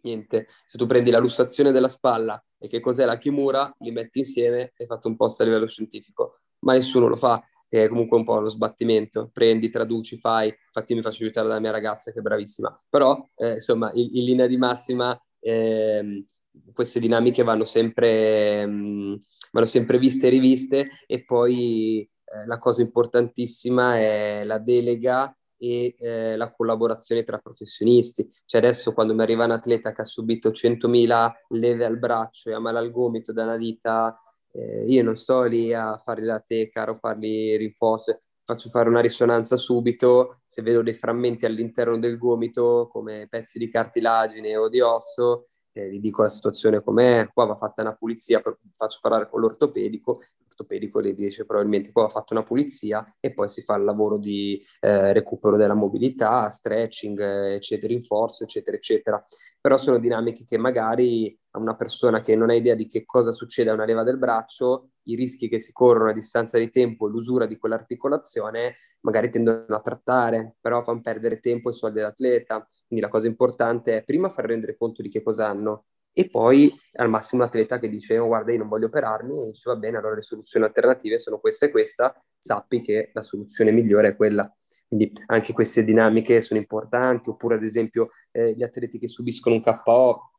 [0.00, 0.46] niente.
[0.64, 4.72] Se tu prendi la lussazione della spalla e che cos'è la Kimura, li metti insieme
[4.78, 8.38] e fatto un post a livello scientifico, ma nessuno lo fa è comunque un po'
[8.38, 12.74] uno sbattimento, prendi, traduci, fai, infatti mi faccio aiutare dalla mia ragazza che è bravissima,
[12.88, 16.24] però eh, insomma in, in, linea di massima eh,
[16.72, 19.14] queste dinamiche vanno sempre, mh, mm,
[19.52, 25.96] vanno sempre viste e riviste e poi eh, la cosa importantissima è la delega e
[25.98, 28.28] eh, la collaborazione tra professionisti.
[28.46, 32.54] Cioè adesso quando mi arriva un atleta che ha subito 100.000 leve al braccio e
[32.54, 34.16] ha male al gomito da una vita,
[34.52, 39.00] eh, io non sto lì a fargli la teca o fargli rinforzi, faccio fare una
[39.00, 44.80] risonanza subito, se vedo dei frammenti all'interno del gomito come pezzi di cartilagine o di
[44.80, 45.44] osso,
[45.78, 48.42] eh, gli dico la situazione com'è, qua va fatta una pulizia,
[48.74, 50.20] faccio parlare con l'ortopedico,
[50.58, 54.18] l'ortopedico le dice probabilmente qua va fatta una pulizia e poi si fa il lavoro
[54.18, 59.24] di eh, recupero della mobilità, stretching, eccetera, rinforzo, eccetera, eccetera.
[59.60, 63.30] Però sono dinamiche che magari a una persona che non ha idea di che cosa
[63.30, 67.06] succede a una leva del braccio, i rischi che si corrono a distanza di tempo
[67.06, 72.66] l'usura di quell'articolazione magari tendono a trattare, però fanno perdere tempo e soldi all'atleta.
[72.86, 75.86] Quindi la cosa importante è prima far rendere conto di che cosa hanno
[76.18, 79.70] e poi al massimo l'atleta che dice oh, guarda io non voglio operarmi e dice
[79.70, 84.08] va bene allora le soluzioni alternative sono questa e questa sappi che la soluzione migliore
[84.08, 84.52] è quella
[84.88, 89.62] quindi anche queste dinamiche sono importanti oppure ad esempio eh, gli atleti che subiscono un
[89.62, 90.30] KO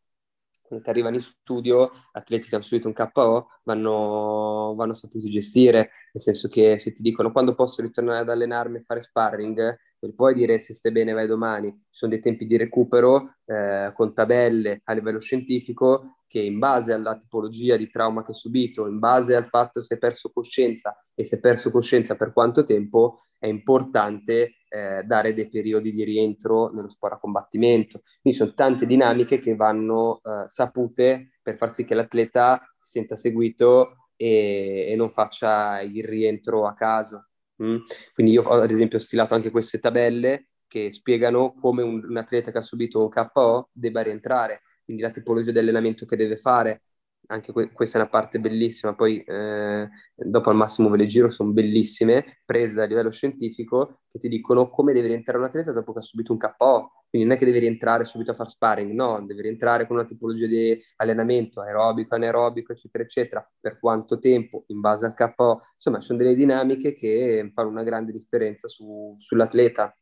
[0.70, 5.90] quando ti arrivano in studio, atleti che hanno subito un KO vanno, vanno saputi gestire,
[6.14, 9.78] nel senso che se ti dicono quando posso ritornare ad allenarmi e fare sparring,
[10.16, 14.14] puoi dire se stai bene vai domani, ci sono dei tempi di recupero eh, con
[14.14, 19.00] tabelle a livello scientifico che in base alla tipologia di trauma che hai subito, in
[19.00, 23.24] base al fatto se hai perso coscienza e se hai perso coscienza per quanto tempo,
[23.40, 28.02] è importante eh, dare dei periodi di rientro nello sport a combattimento.
[28.22, 33.16] Quindi sono tante dinamiche che vanno eh, sapute per far sì che l'atleta si senta
[33.16, 37.30] seguito e, e non faccia il rientro a caso.
[37.64, 37.78] Mm?
[38.14, 42.52] Quindi io ad esempio ho stilato anche queste tabelle che spiegano come un, un atleta
[42.52, 46.84] che ha subito un KO debba rientrare, quindi la tipologia di allenamento che deve fare,
[47.28, 51.30] anche que- questa è una parte bellissima, poi eh, dopo al massimo ve le giro,
[51.30, 55.94] sono bellissime, prese a livello scientifico, che ti dicono come deve rientrare un atleta dopo
[55.94, 58.92] che ha subito un KO, quindi non è che deve rientrare subito a far sparring,
[58.92, 64.64] no, deve rientrare con una tipologia di allenamento aerobico, anaerobico, eccetera, eccetera, per quanto tempo,
[64.68, 69.96] in base al KO, insomma, sono delle dinamiche che fanno una grande differenza su- sull'atleta.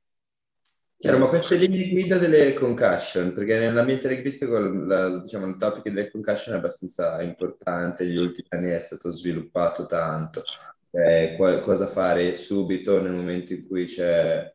[0.99, 6.09] Chiaro, ma queste linee guida delle concussion, perché nell'ambiente rugbistico la, diciamo, il topic delle
[6.09, 10.43] concussion è abbastanza importante, negli ultimi anni è stato sviluppato tanto,
[10.91, 14.51] eh, qual- cosa fare subito nel momento in cui c'è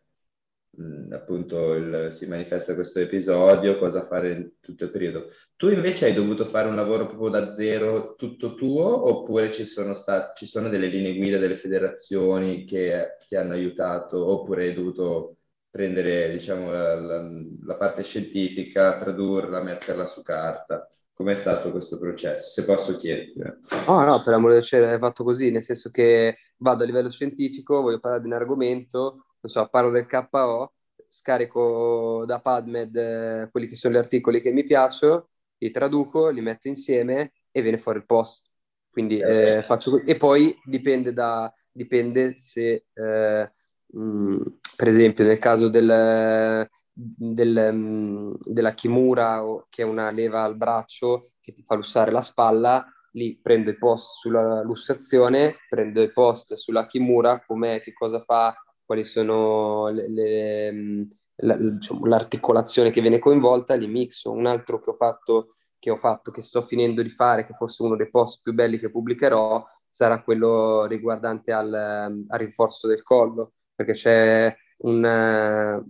[0.71, 5.29] mh, appunto il, si manifesta questo episodio, cosa fare in tutto il periodo.
[5.57, 9.95] Tu invece hai dovuto fare un lavoro proprio da zero, tutto tuo, oppure ci sono,
[9.95, 15.37] stat- ci sono delle linee guida delle federazioni che ti hanno aiutato, oppure hai dovuto
[15.73, 17.23] prendere diciamo, la, la,
[17.65, 20.87] la, parte scientifica, tradurla, metterla su carta.
[21.15, 22.51] Com'è stato questo processo?
[22.51, 23.41] Se posso chiederti.
[23.87, 27.11] Oh, no, per amore del cielo, è fatto così, nel senso che vado a livello
[27.11, 30.75] scientifico, voglio parlare di un argomento, non so, parlo del KO,
[31.09, 36.43] scarico da PubMed eh, quelli che sono gli articoli che mi piacciono, li traduco, li
[36.43, 38.45] metto insieme e viene fuori il post.
[38.91, 43.51] Quindi eh, faccio e poi dipende da dipende se eh,
[43.97, 44.41] Mm,
[44.77, 51.33] per esempio nel caso del, del, mm, della Kimura, che è una leva al braccio
[51.41, 56.55] che ti fa lussare la spalla, lì prendo i post sulla lussazione, prendo i post
[56.55, 61.03] sulla Kimura, com'è, che cosa fa, quali sono le, le, mm,
[61.37, 64.31] la, diciamo, l'articolazione che viene coinvolta, li mixo.
[64.31, 65.49] Un altro che ho fatto
[65.83, 68.79] che ho fatto, che sto finendo di fare, che forse uno dei post più belli
[68.79, 75.85] che pubblicherò, sarà quello riguardante al, al rinforzo del collo perché c'è un, uh,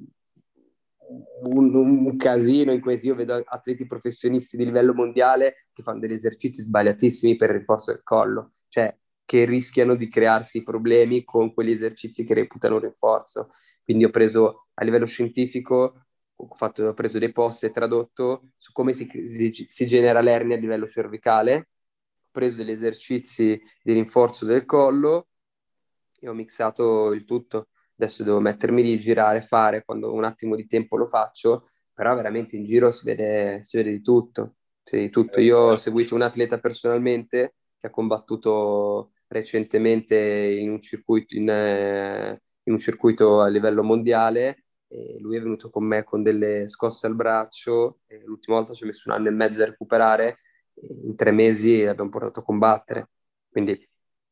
[1.48, 6.12] un, un, casino in cui io vedo atleti professionisti di livello mondiale che fanno degli
[6.12, 8.50] esercizi sbagliatissimi per il rinforzo del collo.
[8.68, 8.94] cioè
[9.32, 13.48] che rischiano di crearsi problemi con quegli esercizi che reputano rinforzo.
[13.82, 16.04] Quindi ho preso a livello scientifico,
[16.36, 20.56] ho, fatto, ho preso dei post e tradotto su come si, si, si genera l'ernia
[20.56, 25.28] a livello cervicale, ho preso degli esercizi di rinforzo del collo
[26.20, 27.68] e ho mixato il tutto.
[28.04, 32.14] Adesso devo mettermi lì, girare, fare, quando ho un attimo di tempo lo faccio, però
[32.14, 34.56] veramente in giro si vede, si vede di tutto.
[34.90, 35.40] Vede di tutto.
[35.40, 42.42] Io ho seguito un atleta personalmente che ha combattuto recentemente in un circuito, in, eh,
[42.64, 44.64] in un circuito a livello mondiale
[45.20, 49.08] lui è venuto con me con delle scosse al braccio l'ultima volta ci ho messo
[49.08, 50.40] un anno e mezzo a recuperare
[51.04, 53.10] in tre mesi l'abbiamo portato a combattere
[53.48, 53.88] quindi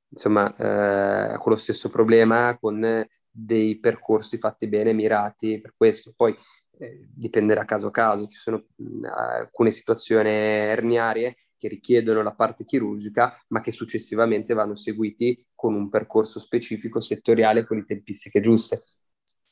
[0.09, 6.37] insomma eh, con lo stesso problema con dei percorsi fatti bene mirati per questo poi
[6.79, 12.33] eh, dipende da caso a caso ci sono mh, alcune situazioni erniarie che richiedono la
[12.33, 18.41] parte chirurgica, ma che successivamente vanno seguiti con un percorso specifico settoriale con le tempistiche
[18.41, 18.85] giuste.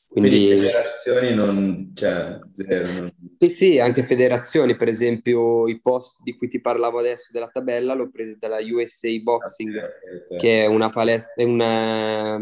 [0.07, 2.91] Quindi, Quindi federazioni non c'è, cioè, zero.
[2.93, 3.13] Non...
[3.37, 7.93] Sì, sì, anche federazioni, per esempio i post di cui ti parlavo adesso della tabella
[7.93, 10.37] l'ho presa dalla USA Boxing, okay, okay.
[10.39, 12.39] che è una palestra, una,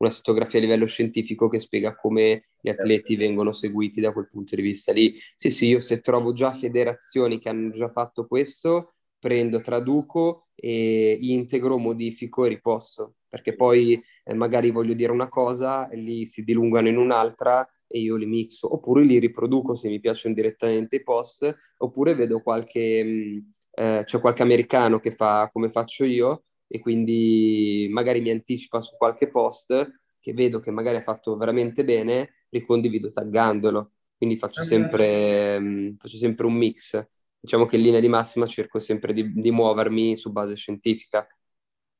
[0.00, 4.56] una fotografia a livello scientifico che spiega come gli atleti vengono seguiti da quel punto
[4.56, 5.14] di vista lì.
[5.36, 11.18] Sì, sì, io se trovo già federazioni che hanno già fatto questo, prendo, traduco e
[11.20, 16.88] integro, modifico e riposto, perché poi eh, magari voglio dire una cosa lì si dilungano
[16.88, 21.54] in un'altra e io li mixo, oppure li riproduco se mi piacciono direttamente i post,
[21.78, 23.38] oppure vedo qualche, mh, mm,
[23.72, 28.96] eh, c'è qualche americano che fa come faccio io e quindi magari mi anticipa su
[28.96, 33.92] qualche post che vedo che magari ha fatto veramente bene, ricondivido taggandolo.
[34.16, 37.04] Quindi faccio sempre, mh, mm, faccio sempre un mix
[37.40, 41.26] diciamo che in linea di massima cerco sempre di, di muovermi su base scientifica.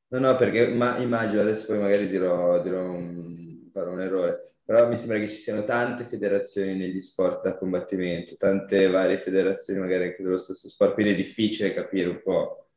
[0.09, 4.87] No, no, perché ma, immagino, adesso poi magari dirò, dirò un, farò un errore, però
[4.87, 10.05] mi sembra che ci siano tante federazioni negli sport a combattimento, tante varie federazioni magari
[10.05, 12.70] anche dello stesso sport, quindi è difficile capire un po',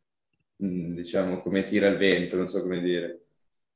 [0.62, 3.20] mm, diciamo, come tira il vento, non so come dire.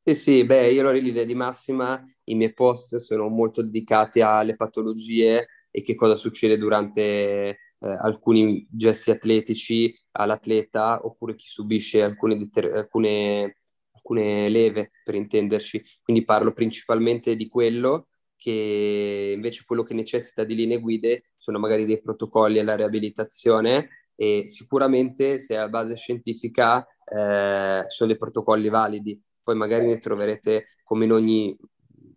[0.03, 4.23] Sì, sì, beh, io allora in linea di massima i miei post sono molto dedicati
[4.23, 12.03] alle patologie e che cosa succede durante eh, alcuni gesti atletici all'atleta oppure chi subisce
[12.03, 13.59] alcune, deter- alcune,
[13.93, 15.83] alcune leve, per intenderci.
[16.03, 21.85] Quindi parlo principalmente di quello che invece quello che necessita di linee guide sono magari
[21.85, 29.23] dei protocolli alla riabilitazione e sicuramente se a base scientifica eh, sono dei protocolli validi,
[29.41, 31.57] poi magari ne troverete come in ogni,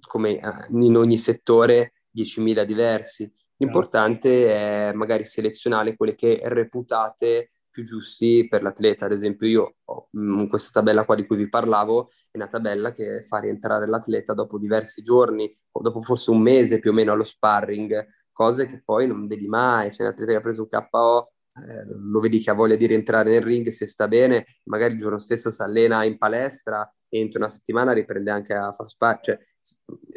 [0.07, 3.31] come eh, in ogni settore 10.000 diversi.
[3.57, 9.05] L'importante è magari selezionare quelle che reputate più giusti per l'atleta.
[9.05, 12.47] Ad esempio, io ho mh, mm, questa tabella qua di cui vi parlavo, è una
[12.47, 16.93] tabella che fa rientrare l'atleta dopo diversi giorni, o dopo forse un mese più o
[16.95, 19.91] meno allo sparring, cose che poi non vedi mai.
[19.91, 22.85] C'è un atleta che ha preso un KO, eh, lo vedi che ha voglia di
[22.85, 27.19] rientrare nel ring se sta bene, magari il giorno stesso si allena in palestra e
[27.19, 29.21] entro una settimana riprende anche a far sparring.
[29.21, 29.39] Cioè,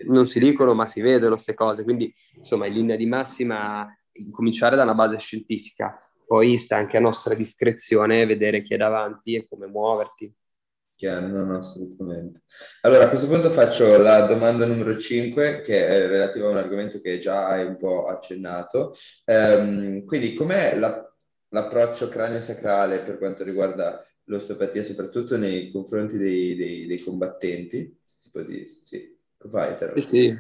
[0.07, 3.87] non si dicono ma si vedono queste cose, quindi insomma in linea di massima
[4.31, 9.35] cominciare da una base scientifica, poi sta anche a nostra discrezione vedere chi è davanti
[9.35, 10.33] e come muoverti.
[10.97, 12.43] Chiaro, no, no, assolutamente.
[12.83, 17.01] Allora, a questo punto faccio la domanda numero 5, che è relativa a un argomento
[17.01, 18.95] che già hai un po' accennato.
[19.27, 21.04] Um, quindi, com'è la,
[21.55, 27.97] l'approccio cranio-sacrale per quanto riguarda l'osteopatia, soprattutto nei confronti dei, dei, dei combattenti?
[28.05, 29.17] Si può dire, sì.
[29.93, 30.37] Eh sì.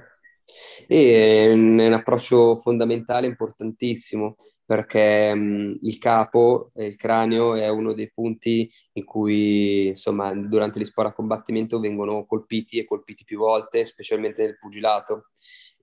[0.87, 8.11] E è un approccio fondamentale, importantissimo, perché mh, il capo, il cranio, è uno dei
[8.12, 13.85] punti in cui, insomma, durante gli sport a combattimento vengono colpiti e colpiti più volte,
[13.85, 15.27] specialmente nel pugilato.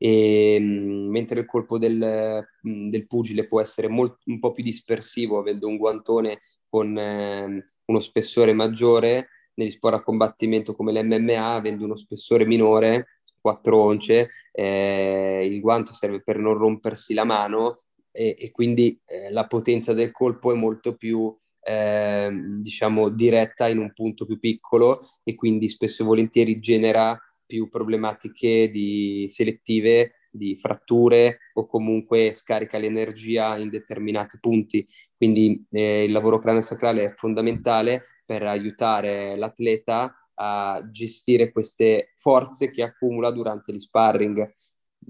[0.03, 5.67] E, mentre il colpo del, del pugile può essere molt, un po' più dispersivo, avendo
[5.67, 11.93] un guantone con eh, uno spessore maggiore, negli sport a combattimento come l'MMA, avendo uno
[11.93, 18.49] spessore minore, quattro once, eh, il guanto serve per non rompersi la mano e, e
[18.49, 21.31] quindi eh, la potenza del colpo è molto più,
[21.61, 27.15] eh, diciamo, diretta in un punto più piccolo e quindi spesso e volentieri genera
[27.51, 34.87] più problematiche di selettive di fratture o comunque scarica l'energia in determinati punti.
[35.17, 42.83] Quindi eh, il lavoro cranio-sacrale è fondamentale per aiutare l'atleta a gestire queste forze che
[42.83, 44.55] accumula durante gli sparring.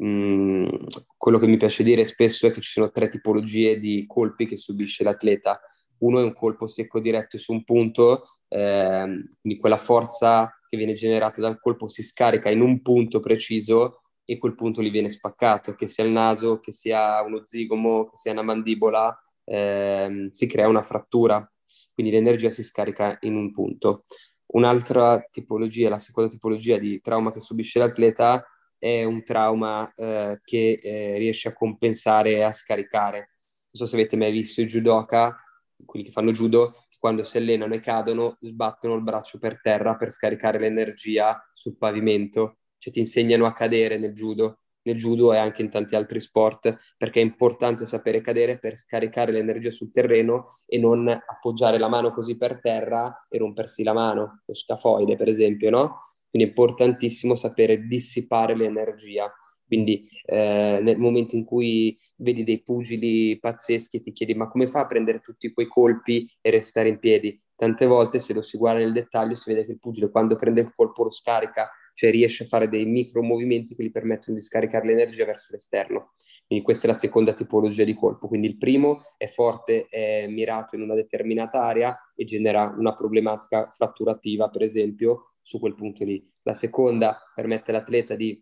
[0.04, 0.68] Mm,
[1.16, 4.58] quello che mi piace dire spesso è che ci sono tre tipologie di colpi che
[4.58, 5.62] subisce l'atleta.
[6.00, 10.94] Uno è un colpo secco diretto su un punto, ehm, quindi quella forza che viene
[10.94, 15.76] generata dal colpo si scarica in un punto preciso e quel punto gli viene spaccato,
[15.76, 19.14] che sia il naso, che sia uno zigomo, che sia una mandibola,
[19.44, 21.46] ehm, si crea una frattura,
[21.94, 24.06] quindi l'energia si scarica in un punto.
[24.54, 28.46] Un'altra tipologia, la seconda tipologia di trauma che subisce l'atleta
[28.78, 33.18] è un trauma eh, che eh, riesce a compensare e a scaricare.
[33.18, 35.36] Non so se avete mai visto i judoka,
[35.84, 40.12] quelli che fanno judo, quando si allenano e cadono sbattono il braccio per terra per
[40.12, 45.62] scaricare l'energia sul pavimento, cioè ti insegnano a cadere nel judo nel judo e anche
[45.62, 50.80] in tanti altri sport, perché è importante sapere cadere per scaricare l'energia sul terreno e
[50.80, 55.70] non appoggiare la mano così per terra e rompersi la mano, lo scafoide per esempio,
[55.70, 56.00] no?
[56.30, 59.32] Quindi è importantissimo sapere dissipare l'energia.
[59.72, 64.68] Quindi eh, nel momento in cui vedi dei pugili pazzeschi e ti chiedi ma come
[64.68, 67.42] fa a prendere tutti quei colpi e restare in piedi?
[67.56, 70.60] Tante volte se lo si guarda nel dettaglio si vede che il pugile quando prende
[70.60, 74.44] il colpo lo scarica cioè riesce a fare dei micro movimenti che gli permettono di
[74.44, 76.14] scaricare l'energia verso l'esterno.
[76.46, 78.28] Quindi questa è la seconda tipologia di colpo.
[78.28, 83.72] Quindi il primo è forte, è mirato in una determinata area e genera una problematica
[83.74, 86.28] fratturativa, per esempio, su quel punto lì.
[86.44, 88.42] La seconda permette all'atleta di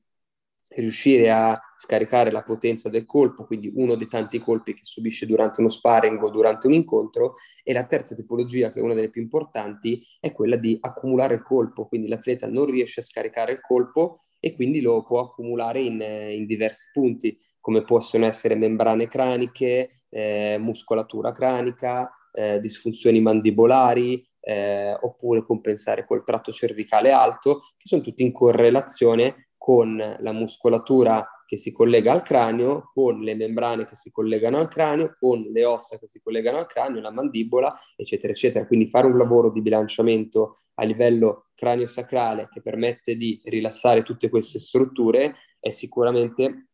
[0.69, 5.61] riuscire a scaricare la potenza del colpo, quindi uno dei tanti colpi che subisce durante
[5.61, 9.21] uno sparring o durante un incontro, e la terza tipologia, che è una delle più
[9.21, 14.19] importanti, è quella di accumulare il colpo, quindi l'atleta non riesce a scaricare il colpo
[14.39, 20.57] e quindi lo può accumulare in, in diversi punti, come possono essere membrane craniche, eh,
[20.59, 28.23] muscolatura cranica, eh, disfunzioni mandibolari, eh, oppure compensare col tratto cervicale alto, che sono tutti
[28.23, 34.09] in correlazione con la muscolatura che si collega al cranio, con le membrane che si
[34.09, 38.65] collegano al cranio, con le ossa che si collegano al cranio, la mandibola, eccetera, eccetera.
[38.65, 44.59] Quindi fare un lavoro di bilanciamento a livello cranio-sacrale che permette di rilassare tutte queste
[44.59, 46.67] strutture è sicuramente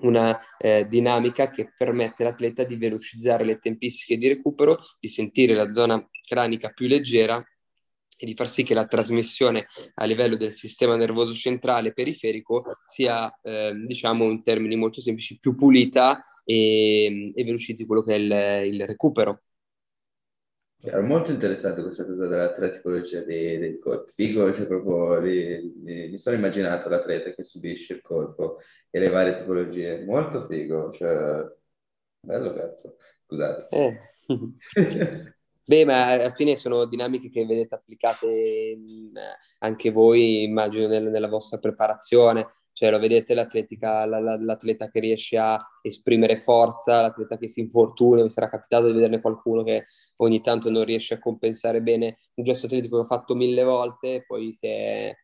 [0.00, 5.70] una eh, dinamica che permette all'atleta di velocizzare le tempistiche di recupero, di sentire la
[5.72, 7.44] zona cranica più leggera
[8.18, 13.32] e di far sì che la trasmissione a livello del sistema nervoso centrale periferico sia,
[13.42, 18.74] eh, diciamo, in termini molto semplici, più pulita e, e velocizzi quello che è il,
[18.74, 19.42] il recupero.
[20.80, 24.12] Ero molto interessante questa cosa della tipologia dei, dei colpi.
[24.12, 28.58] Figo, cioè proprio li, li, mi sono immaginato l'atleta che subisce il colpo
[28.90, 30.04] e le varie tipologie.
[30.04, 31.44] Molto figo, cioè
[32.20, 32.96] bello cazzo.
[33.26, 33.68] Scusate.
[33.70, 33.98] Eh.
[35.68, 39.12] Beh, ma alla fine sono dinamiche che vedete applicate in,
[39.58, 42.54] anche voi, immagino, nel, nella vostra preparazione.
[42.72, 48.30] Cioè, lo vedete l'atletica, l'atleta che riesce a esprimere forza, l'atleta che si infortuna, mi
[48.30, 49.88] sarà capitato di vederne qualcuno che
[50.18, 54.14] ogni tanto non riesce a compensare bene un gesto atletico che ho fatto mille volte
[54.14, 55.14] e poi si è,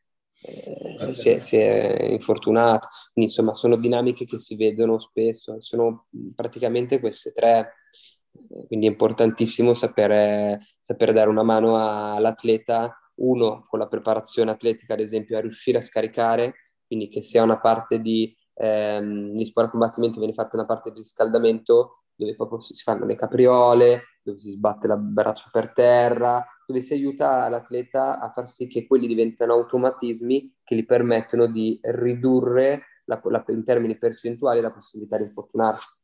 [0.43, 2.89] eh, si, è, si è, infortunato.
[3.15, 7.73] Quindi, insomma, sono dinamiche che si vedono spesso, sono praticamente queste tre
[8.67, 15.01] quindi è importantissimo sapere, sapere dare una mano all'atleta, uno con la preparazione atletica, ad
[15.01, 16.55] esempio, a riuscire a scaricare,
[16.87, 20.99] quindi che sia una parte di, ehm, sport a combattimento viene fatta una parte di
[20.99, 26.81] riscaldamento dove proprio si fanno le capriole, dove si sbatte il braccio per terra, dove
[26.81, 32.85] si aiuta l'atleta a far sì che quelli diventino automatismi che gli permettono di ridurre
[33.07, 36.04] la, la, in termini percentuali la possibilità di infortunarsi.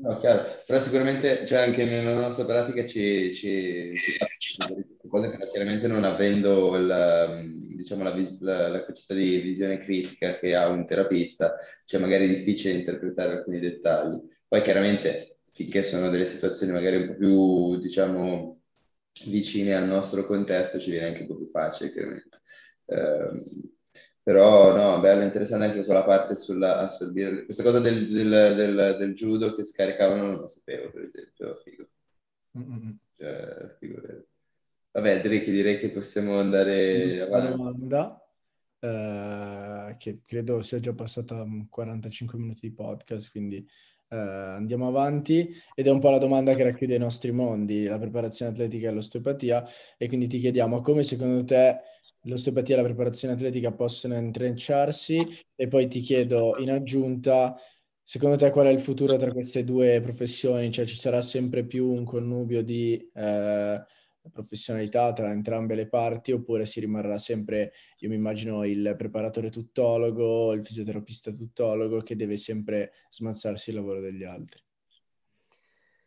[0.00, 3.94] No, chiaro, però sicuramente cioè, anche nella nostra pratica ci, ci,
[4.38, 4.58] ci
[5.08, 10.54] cose che chiaramente non avendo il, diciamo, la, la, la, capacità di visione critica che
[10.54, 14.20] ha un terapista, cioè magari è difficile interpretare alcuni dettagli.
[14.46, 18.60] Poi chiaramente finché sono delle situazioni magari un po' più, diciamo,
[19.26, 22.40] vicine al nostro contesto, ci viene anche un po' più facile, chiaramente.
[22.86, 23.72] Eh,
[24.24, 27.44] però no, bello, interessante anche quella parte sulla assorbire.
[27.44, 31.86] Questa cosa del, del, del, del, judo che scaricavano non lo sapevo, per esempio, figo.
[33.18, 34.00] Cioè, figo
[34.92, 37.52] Vabbè, direi che, direi che possiamo andare avanti.
[37.52, 38.26] Una domanda,
[38.80, 43.56] eh, che credo sia già passata 45 minuti di podcast, quindi
[44.08, 45.54] eh, andiamo avanti.
[45.74, 48.92] Ed è un po' la domanda che racchiude i nostri mondi, la preparazione atletica e
[48.92, 49.66] l'osteopatia.
[49.98, 51.80] E quindi ti chiediamo come secondo te
[52.24, 57.56] l'osteopatia e la preparazione atletica possono intrecciarsi e poi ti chiedo in aggiunta,
[58.02, 60.70] secondo te qual è il futuro tra queste due professioni?
[60.70, 63.82] Cioè ci sarà sempre più un connubio di eh,
[64.30, 70.52] professionalità tra entrambe le parti oppure si rimarrà sempre, io mi immagino, il preparatore tuttologo,
[70.52, 74.62] il fisioterapista tuttologo che deve sempre smazzarsi il lavoro degli altri?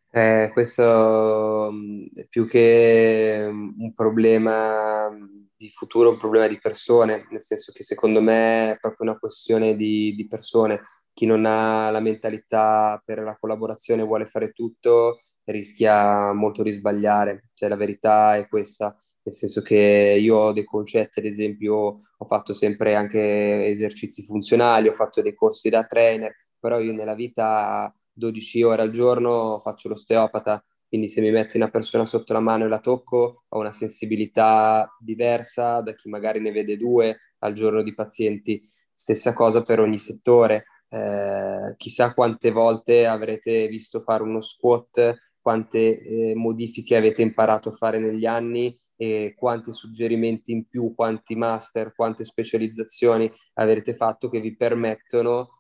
[0.10, 5.10] Eh, questo mm, più che mm, un problema
[5.58, 9.76] di futuro, un problema di persone, nel senso che secondo me è proprio una questione
[9.76, 10.82] di, di persone.
[11.14, 17.50] Chi non ha la mentalità per la collaborazione vuole fare tutto, rischia molto di sbagliare.
[17.54, 21.76] Cioè, la verità è questa, nel senso che io ho dei concetti, ad esempio,
[22.18, 27.16] ho fatto sempre anche esercizi funzionali, ho fatto dei corsi da trainer, però io nella
[27.16, 32.40] vita 12 ore al giorno faccio l'osteopata, quindi se mi metti una persona sotto la
[32.40, 37.54] mano e la tocco, ho una sensibilità diversa da chi magari ne vede due al
[37.54, 38.62] giorno di pazienti.
[38.94, 40.66] Stessa cosa per ogni settore.
[40.90, 47.74] Eh, chissà quante volte avrete visto fare uno squat, quante eh, modifiche avete imparato a
[47.74, 54.40] fare negli anni e quanti suggerimenti in più, quanti master, quante specializzazioni avrete fatto che
[54.40, 55.57] vi permettono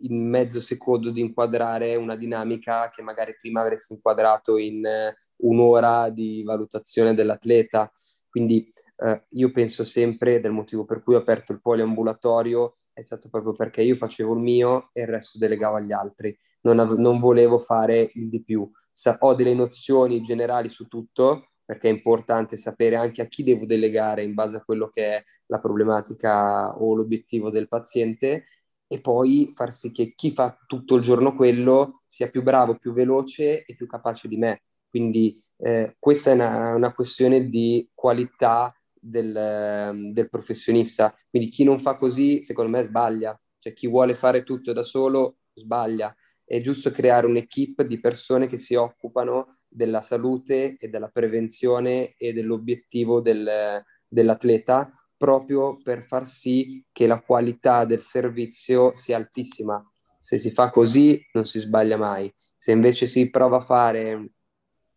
[0.00, 6.10] in mezzo secondo di inquadrare una dinamica che magari prima avresti inquadrato in eh, un'ora
[6.10, 7.90] di valutazione dell'atleta.
[8.28, 13.28] Quindi eh, io penso sempre del motivo per cui ho aperto il poliambulatorio è stato
[13.28, 16.36] proprio perché io facevo il mio e il resto delegavo agli altri.
[16.62, 18.70] Non, av- non volevo fare il di più.
[18.92, 23.66] Sa- ho delle nozioni generali su tutto, perché è importante sapere anche a chi devo
[23.66, 28.44] delegare in base a quello che è la problematica o l'obiettivo del paziente
[28.86, 32.92] e poi far sì che chi fa tutto il giorno quello sia più bravo, più
[32.92, 34.62] veloce e più capace di me.
[34.88, 41.16] Quindi eh, questa è una, una, questione di qualità del, del, professionista.
[41.28, 43.38] Quindi chi non fa così, secondo me, sbaglia.
[43.58, 46.14] Cioè chi vuole fare tutto da solo, sbaglia.
[46.44, 52.32] È giusto creare un'equipe di persone che si occupano della salute e della prevenzione e
[52.32, 59.82] dell'obiettivo del, dell'atleta proprio per far sì che la qualità del servizio sia altissima.
[60.18, 62.32] Se si fa così non si sbaglia mai.
[62.56, 64.30] Se invece si prova a fare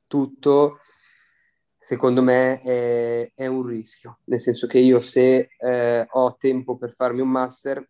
[0.07, 0.79] tutto,
[1.77, 4.19] secondo me è, è un rischio.
[4.25, 7.87] Nel senso che io se eh, ho tempo per farmi un master,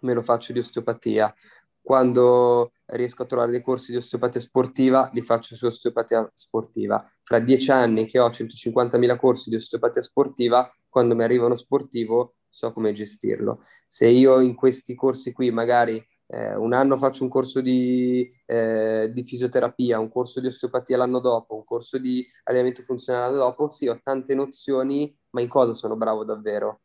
[0.00, 1.34] me lo faccio di osteopatia.
[1.80, 7.06] Quando riesco a trovare dei corsi di osteopatia sportiva, li faccio su osteopatia sportiva.
[7.22, 12.36] Fra dieci anni che ho 150.000 corsi di osteopatia sportiva, quando mi arriva uno sportivo
[12.48, 13.64] so come gestirlo.
[13.88, 15.96] Se io in questi corsi qui magari
[16.28, 21.18] eh, un anno faccio un corso di, eh, di, fisioterapia, un corso di osteopatia l'anno
[21.18, 25.72] dopo, un corso di allenamento funzionale l'anno dopo, sì, ho tante nozioni, ma in cosa
[25.72, 26.82] sono bravo davvero?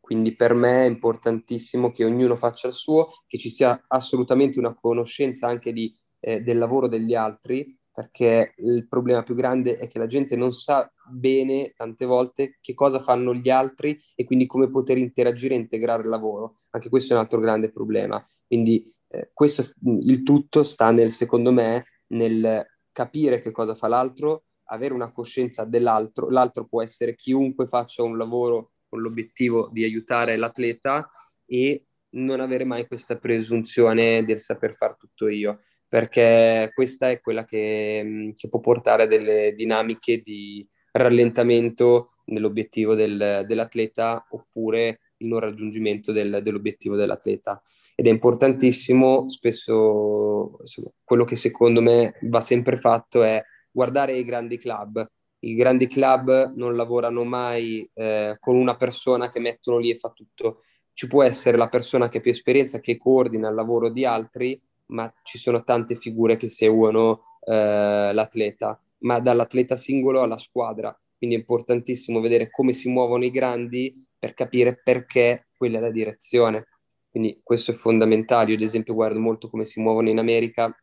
[0.00, 4.74] Quindi per me è importantissimo che ognuno faccia il suo, che ci sia assolutamente una
[4.74, 5.90] conoscenza anche di,
[6.20, 10.52] eh, del lavoro degli altri, perché il problema più grande è che la gente non
[10.52, 15.56] sa bene tante volte che cosa fanno gli altri e quindi come poter interagire e
[15.56, 16.56] integrare il lavoro.
[16.72, 18.22] Anche questo è un altro grande problema.
[18.46, 24.44] Quindi eh, questo, il tutto sta nel, secondo me, nel capire che cosa fa l'altro,
[24.64, 26.28] avere una coscienza dell'altro.
[26.28, 31.08] L'altro può essere chiunque faccia un lavoro con l'obiettivo di aiutare l'atleta
[31.46, 37.44] e non avere mai questa presunzione del saper fare tutto io perché questa è quella
[37.44, 45.40] che, che può portare a delle dinamiche di rallentamento nell'obiettivo del, dell'atleta oppure il non
[45.40, 47.62] raggiungimento del, dell'obiettivo dell'atleta.
[47.94, 54.24] Ed è importantissimo, spesso insomma, quello che secondo me va sempre fatto è guardare i
[54.24, 55.04] grandi club.
[55.40, 60.10] I grandi club non lavorano mai eh, con una persona che mettono lì e fa
[60.10, 60.62] tutto.
[60.92, 64.60] Ci può essere la persona che ha più esperienza, che coordina il lavoro di altri,
[64.86, 70.96] ma ci sono tante figure che seguono eh, l'atleta, ma dall'atleta singolo alla squadra.
[71.16, 75.90] Quindi è importantissimo vedere come si muovono i grandi per capire perché quella è la
[75.90, 76.66] direzione.
[77.10, 78.50] Quindi questo è fondamentale.
[78.50, 80.74] Io ad esempio guardo molto come si muovono in America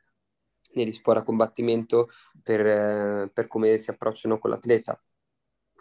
[0.73, 2.09] negli sport a combattimento
[2.41, 4.99] per, eh, per come si approcciano con l'atleta.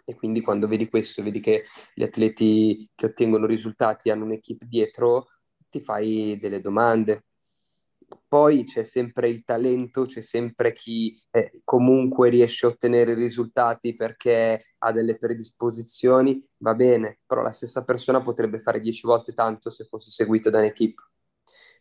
[0.05, 1.63] E quindi quando vedi questo, vedi che
[1.93, 5.27] gli atleti che ottengono risultati hanno un'equipe dietro,
[5.69, 7.25] ti fai delle domande,
[8.27, 14.63] poi c'è sempre il talento, c'è sempre chi eh, comunque riesce a ottenere risultati perché
[14.79, 19.85] ha delle predisposizioni, va bene, però la stessa persona potrebbe fare dieci volte tanto se
[19.85, 21.03] fosse seguita da un'equipe.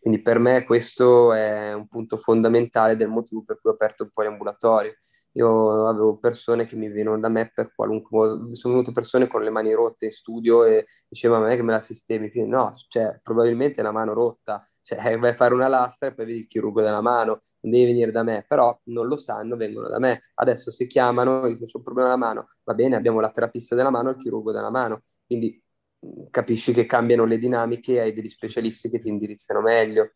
[0.00, 4.10] Quindi per me questo è un punto fondamentale del motivo per cui ho aperto un
[4.10, 4.94] po' l'ambulatorio.
[5.34, 9.50] Io avevo persone che mi venivano da me per qualunque sono venute persone con le
[9.50, 12.30] mani rotte in studio e dicevano a me che me la sistemi.
[12.46, 16.26] No, cioè, probabilmente è una mano rotta, cioè vai a fare una lastra e poi
[16.26, 19.88] vedi il chirurgo della mano, non devi venire da me, però non lo sanno, vengono
[19.88, 20.30] da me.
[20.34, 23.90] Adesso se chiamano, io ho un problema alla mano, va bene, abbiamo la terapista della
[23.90, 25.60] mano e il chirurgo della mano, quindi
[26.30, 30.12] capisci che cambiano le dinamiche hai degli specialisti che ti indirizzano meglio.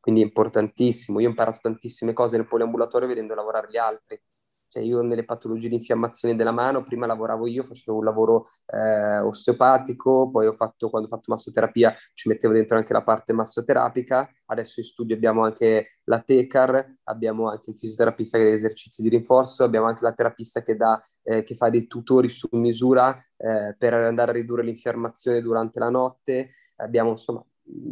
[0.00, 1.20] quindi è importantissimo.
[1.20, 4.20] Io ho imparato tantissime cose nel poliambulatorio vedendo lavorare gli altri.
[4.68, 9.18] Cioè io nelle patologie di infiammazione della mano, prima lavoravo io, facevo un lavoro eh,
[9.18, 14.30] osteopatico, poi ho fatto, quando ho fatto massoterapia ci mettevo dentro anche la parte massoterapica,
[14.46, 19.08] adesso in studio abbiamo anche la TECAR, abbiamo anche il fisioterapista che dà esercizi di
[19.08, 23.74] rinforzo, abbiamo anche la terapista che, dà, eh, che fa dei tutori su misura eh,
[23.78, 27.42] per andare a ridurre l'infiammazione durante la notte, abbiamo insomma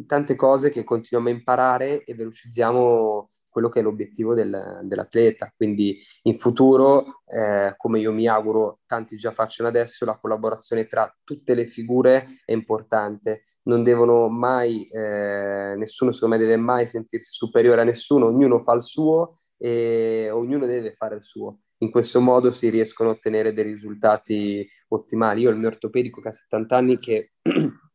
[0.06, 5.50] tante cose che continuiamo a imparare e velocizziamo quello che è l'obiettivo del, dell'atleta.
[5.56, 11.10] Quindi in futuro, eh, come io mi auguro tanti già facciano adesso, la collaborazione tra
[11.24, 13.44] tutte le figure è importante.
[13.62, 18.74] Non devono mai, eh, nessuno secondo me deve mai sentirsi superiore a nessuno, ognuno fa
[18.74, 21.60] il suo e ognuno deve fare il suo.
[21.78, 25.40] In questo modo si riescono a ottenere dei risultati ottimali.
[25.40, 27.32] Io ho il mio ortopedico che ha 70 anni che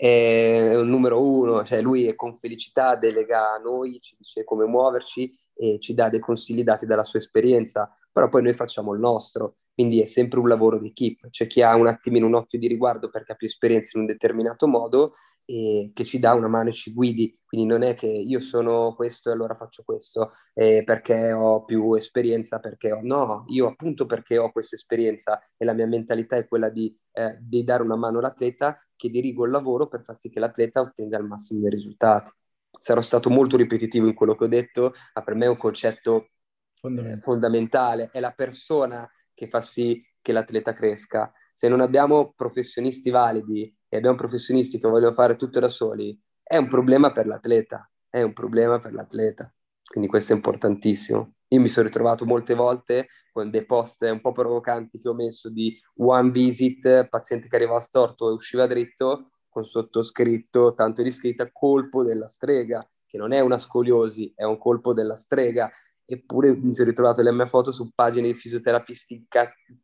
[0.00, 5.30] è un numero uno, cioè lui con felicità delega a noi, ci dice come muoverci
[5.54, 9.56] e ci dà dei consigli dati dalla sua esperienza, però poi noi facciamo il nostro,
[9.74, 11.28] quindi è sempre un lavoro di equip.
[11.28, 14.06] C'è chi ha un attimino un occhio di riguardo perché ha più esperienza in un
[14.06, 15.12] determinato modo
[15.50, 18.94] e che ci dà una mano e ci guidi, quindi non è che io sono
[18.94, 23.00] questo e allora faccio questo eh, perché ho più esperienza, perché ho...
[23.02, 27.36] no, io appunto perché ho questa esperienza e la mia mentalità è quella di, eh,
[27.40, 31.18] di dare una mano all'atleta, che dirigo il lavoro per far sì che l'atleta ottenga
[31.18, 32.30] il massimo dei risultati.
[32.78, 36.28] Sarò stato molto ripetitivo in quello che ho detto, ma per me è un concetto
[36.74, 37.22] fondamentale.
[37.22, 38.10] fondamentale.
[38.12, 41.32] È la persona che fa sì che l'atleta cresca.
[41.52, 46.56] Se non abbiamo professionisti validi e abbiamo professionisti che vogliono fare tutto da soli, è
[46.56, 49.52] un problema per l'atleta, è un problema per l'atleta.
[49.84, 51.34] Quindi questo è importantissimo.
[51.48, 55.50] Io mi sono ritrovato molte volte con dei post un po' provocanti che ho messo
[55.50, 61.50] di one visit, paziente che arrivava storto e usciva dritto, con sottoscritto, tanto di scritta,
[61.52, 65.68] colpo della strega, che non è una scoliosi, è un colpo della strega.
[66.12, 69.26] Eppure mi sono ritrovato le mie foto su pagine di fisioterapisti,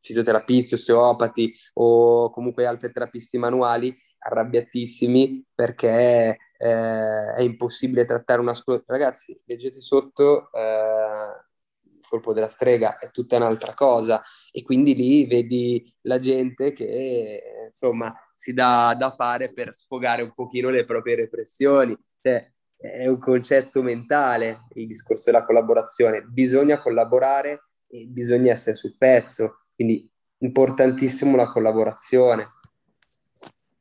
[0.01, 8.83] fisioterapisti, osteopati o comunque altri terapisti manuali arrabbiatissimi perché eh, è impossibile trattare una scuola.
[8.87, 11.45] Ragazzi, leggete sotto eh,
[11.85, 14.22] il colpo della strega, è tutta un'altra cosa.
[14.51, 20.33] E quindi lì vedi la gente che insomma si dà da fare per sfogare un
[20.35, 21.97] pochino le proprie repressioni.
[22.20, 26.22] Cioè, è un concetto mentale il discorso della collaborazione.
[26.22, 29.66] Bisogna collaborare e bisogna essere sul pezzo.
[29.74, 30.09] Quindi
[30.39, 32.53] importantissimo la collaborazione.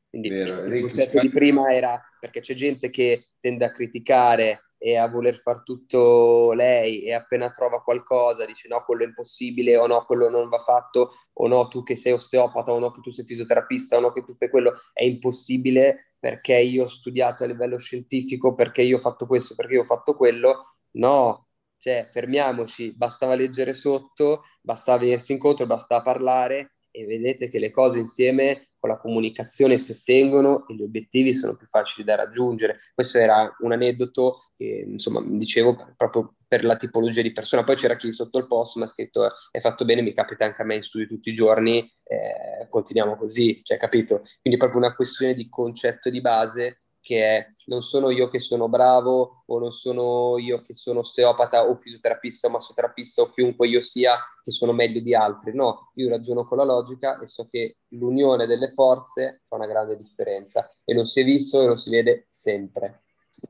[0.09, 4.97] Quindi Vero, il concetto di prima era perché c'è gente che tende a criticare e
[4.97, 9.87] a voler far tutto lei e appena trova qualcosa dice no, quello è impossibile o
[9.87, 13.09] no, quello non va fatto o no, tu che sei osteopata o no, che tu
[13.09, 17.47] sei fisioterapista o no, che tu fai quello, è impossibile perché io ho studiato a
[17.47, 20.63] livello scientifico, perché io ho fatto questo, perché io ho fatto quello.
[20.91, 27.71] No, cioè fermiamoci, bastava leggere sotto, bastava venirsi incontro, bastava parlare e vedete che le
[27.71, 32.79] cose insieme con la comunicazione si ottengono e gli obiettivi sono più facili da raggiungere.
[32.93, 37.63] Questo era un aneddoto che, insomma, dicevo proprio per la tipologia di persona.
[37.63, 40.61] Poi c'era chi sotto il post mi ha scritto è fatto bene, mi capita anche
[40.61, 44.17] a me in studio tutti i giorni, eh, continuiamo così, cioè capito?
[44.41, 48.39] Quindi è proprio una questione di concetto di base che è non sono io che
[48.39, 53.67] sono bravo o non sono io che sono osteopata o fisioterapista o massoterapista o chiunque
[53.67, 55.53] io sia che sono meglio di altri.
[55.53, 59.95] No, io ragiono con la logica e so che l'unione delle forze fa una grande
[59.95, 63.04] differenza e non si è visto e lo si vede sempre.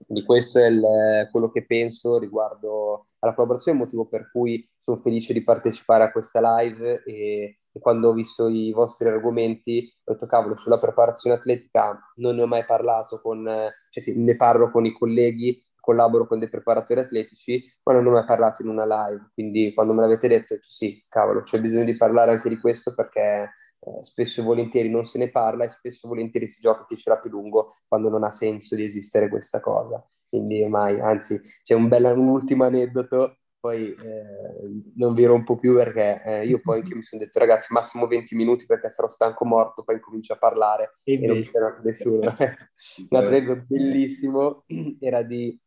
[0.06, 5.02] Quindi questo è il, quello che penso riguardo alla collaborazione, il motivo per cui sono
[5.02, 10.12] felice di partecipare a questa live e, e quando ho visto i vostri argomenti ho
[10.14, 13.44] detto cavolo sulla preparazione atletica non ne ho mai parlato con,
[13.90, 18.10] cioè sì, ne parlo con i colleghi, collaboro con dei preparatori atletici, ma non ne
[18.10, 21.42] ho mai parlato in una live, quindi quando me l'avete detto ho detto sì, cavolo,
[21.42, 23.50] c'è bisogno di parlare anche di questo perché
[23.86, 26.98] eh, spesso e volentieri non se ne parla e spesso e volentieri si gioca chi
[26.98, 30.04] ce l'ha più lungo quando non ha senso di esistere questa cosa.
[30.28, 35.76] Quindi mai, anzi, c'è un, bel, un ultimo aneddoto, poi eh, non vi rompo più
[35.76, 39.46] perché eh, io poi anche mi sono detto ragazzi massimo 20 minuti perché sarò stanco
[39.46, 42.22] morto, poi incomincio a parlare e, e non c'era nessuno.
[43.10, 44.66] un aneddoto bellissimo
[45.00, 45.58] era di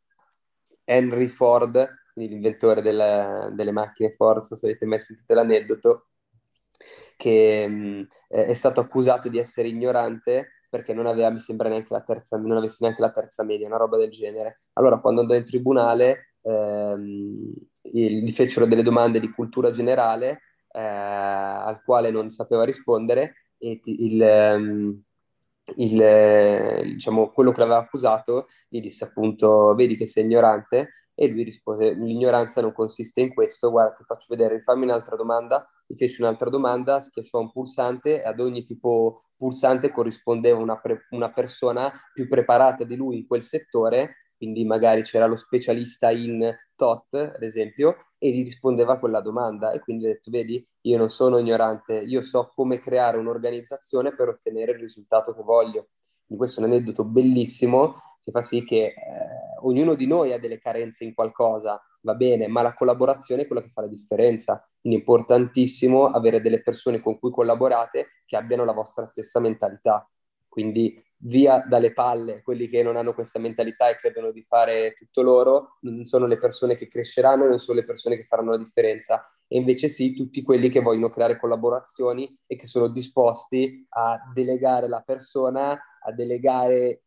[0.85, 6.09] Henry Ford, l'inventore delle, delle macchine Ford, se avete mai sentito l'aneddoto,
[7.16, 12.03] che mh, è stato accusato di essere ignorante perché non aveva, mi sembra, neanche la
[12.03, 14.57] terza, non avesse neanche la terza media, una roba del genere.
[14.74, 17.53] Allora, quando andò in tribunale, ehm,
[17.83, 24.05] gli fecero delle domande di cultura generale eh, al quale non sapeva rispondere e ti,
[24.05, 25.03] il, ehm,
[25.76, 31.43] il, diciamo, quello che l'aveva accusato gli disse appunto, vedi che sei ignorante, e lui
[31.43, 36.23] rispose, l'ignoranza non consiste in questo, guarda ti faccio vedere, fammi un'altra domanda, gli fece
[36.23, 38.23] un'altra domanda, schiacciò un pulsante.
[38.23, 43.27] E ad ogni tipo pulsante corrispondeva una, pre- una persona più preparata di lui in
[43.27, 44.29] quel settore.
[44.37, 49.73] Quindi magari c'era lo specialista in TOT, ad esempio, e gli rispondeva a quella domanda.
[49.73, 54.29] E quindi ha detto, vedi, io non sono ignorante, io so come creare un'organizzazione per
[54.29, 55.89] ottenere il risultato che voglio.
[56.29, 58.95] Quindi questo è un aneddoto bellissimo che fa sì che eh,
[59.62, 63.62] ognuno di noi ha delle carenze in qualcosa, va bene, ma la collaborazione è quella
[63.62, 64.62] che fa la differenza.
[64.79, 70.07] Quindi è importantissimo avere delle persone con cui collaborate che abbiano la vostra stessa mentalità.
[70.47, 75.23] Quindi via dalle palle quelli che non hanno questa mentalità e credono di fare tutto
[75.23, 79.21] loro, non sono le persone che cresceranno, non sono le persone che faranno la differenza,
[79.47, 84.89] e invece sì tutti quelli che vogliono creare collaborazioni e che sono disposti a delegare
[84.89, 87.03] la persona, a delegare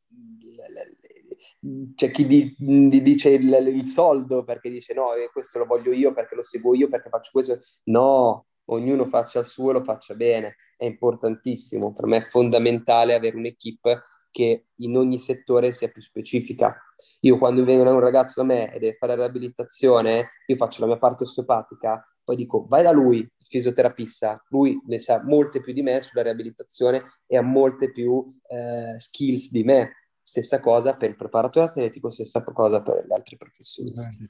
[1.96, 5.92] c'è chi di, di dice il, il, soldo perché dice no, eh, questo lo voglio
[5.92, 7.60] io perché lo seguo io perché faccio questo.
[7.86, 13.14] No, ognuno faccia il suo e lo faccia bene, è importantissimo, per me è fondamentale
[13.14, 14.02] avere un'equipe
[14.32, 16.76] che in ogni settore sia più specifica.
[17.22, 20.88] Io quando viene un ragazzo da me e deve fare la riabilitazione, io faccio la
[20.88, 25.74] mia parte osteopatica, poi dico vai da lui, il fisioterapista, lui ne sa molte più
[25.74, 29.96] di me sulla riabilitazione e ha molte più eh, skills di me.
[30.24, 34.26] Stessa cosa per il preparatore atletico, stessa cosa per gli altri professionisti.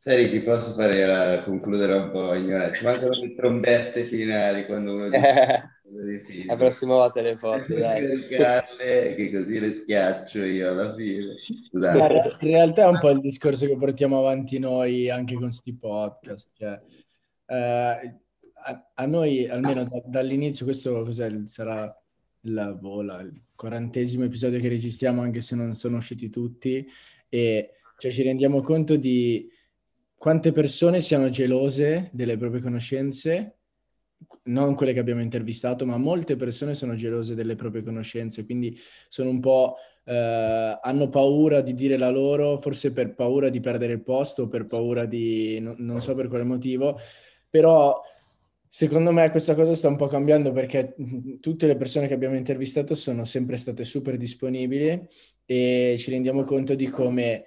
[0.00, 2.76] Sai che posso fare la, concludere un po' ignorante?
[2.76, 5.76] Ci mancano le trombette finali quando uno dice
[6.46, 8.26] la prossima volta le foto, dai.
[8.28, 11.34] che così le schiaccio io alla fine.
[11.62, 12.36] Scusate.
[12.46, 16.50] In realtà è un po' il discorso che portiamo avanti noi anche con questi podcast.
[16.54, 16.76] Cioè,
[17.46, 18.20] eh,
[18.54, 21.10] a, a, noi, almeno da, dall'inizio, questo
[21.46, 21.92] sarà
[22.42, 26.86] il, boh, il quarantesimo episodio che registriamo, anche se non sono usciti tutti,
[27.28, 29.56] e cioè, ci rendiamo conto di
[30.18, 33.58] quante persone siano gelose delle proprie conoscenze,
[34.44, 38.76] non quelle che abbiamo intervistato, ma molte persone sono gelose delle proprie conoscenze, quindi
[39.08, 43.92] sono un po', eh, hanno paura di dire la loro, forse per paura di perdere
[43.92, 46.98] il posto, per paura di, no, non so per quale motivo,
[47.48, 48.00] però
[48.66, 50.96] secondo me questa cosa sta un po' cambiando perché
[51.40, 55.00] tutte le persone che abbiamo intervistato sono sempre state super disponibili
[55.46, 57.44] e ci rendiamo conto di come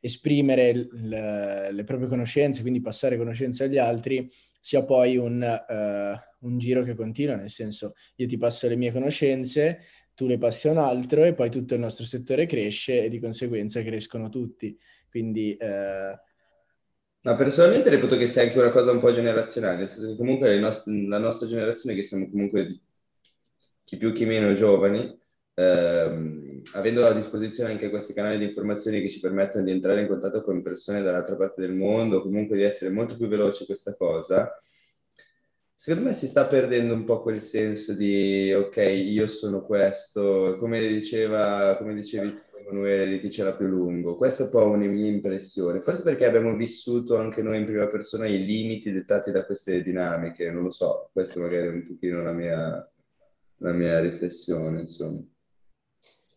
[0.00, 4.30] esprimere l- le proprie conoscenze, quindi passare conoscenze agli altri,
[4.60, 8.92] sia poi un, uh, un, giro che continua, nel senso io ti passo le mie
[8.92, 9.80] conoscenze,
[10.14, 13.20] tu le passi a un altro e poi tutto il nostro settore cresce e di
[13.20, 14.76] conseguenza crescono tutti.
[15.08, 15.56] Quindi...
[15.60, 16.16] Uh...
[17.20, 20.58] Ma personalmente reputo che sia anche una cosa un po' generazionale, nel senso che comunque
[20.58, 22.80] nost- la nostra generazione, che siamo comunque
[23.84, 25.18] chi più chi meno giovani,
[25.54, 30.06] ehm, avendo a disposizione anche questi canali di informazioni che ci permettono di entrare in
[30.06, 34.56] contatto con persone dall'altra parte del mondo, comunque di essere molto più veloci questa cosa,
[35.74, 40.86] secondo me si sta perdendo un po' quel senso di ok, io sono questo, come
[40.88, 44.16] diceva, come dicevi Emanuele, di chi ce l'ha più lungo.
[44.16, 47.86] Questa è un po' una mia impressione, forse perché abbiamo vissuto anche noi in prima
[47.86, 52.22] persona i limiti dettati da queste dinamiche, non lo so, questa magari è un pochino
[52.22, 52.92] la mia,
[53.58, 55.22] la mia riflessione, insomma.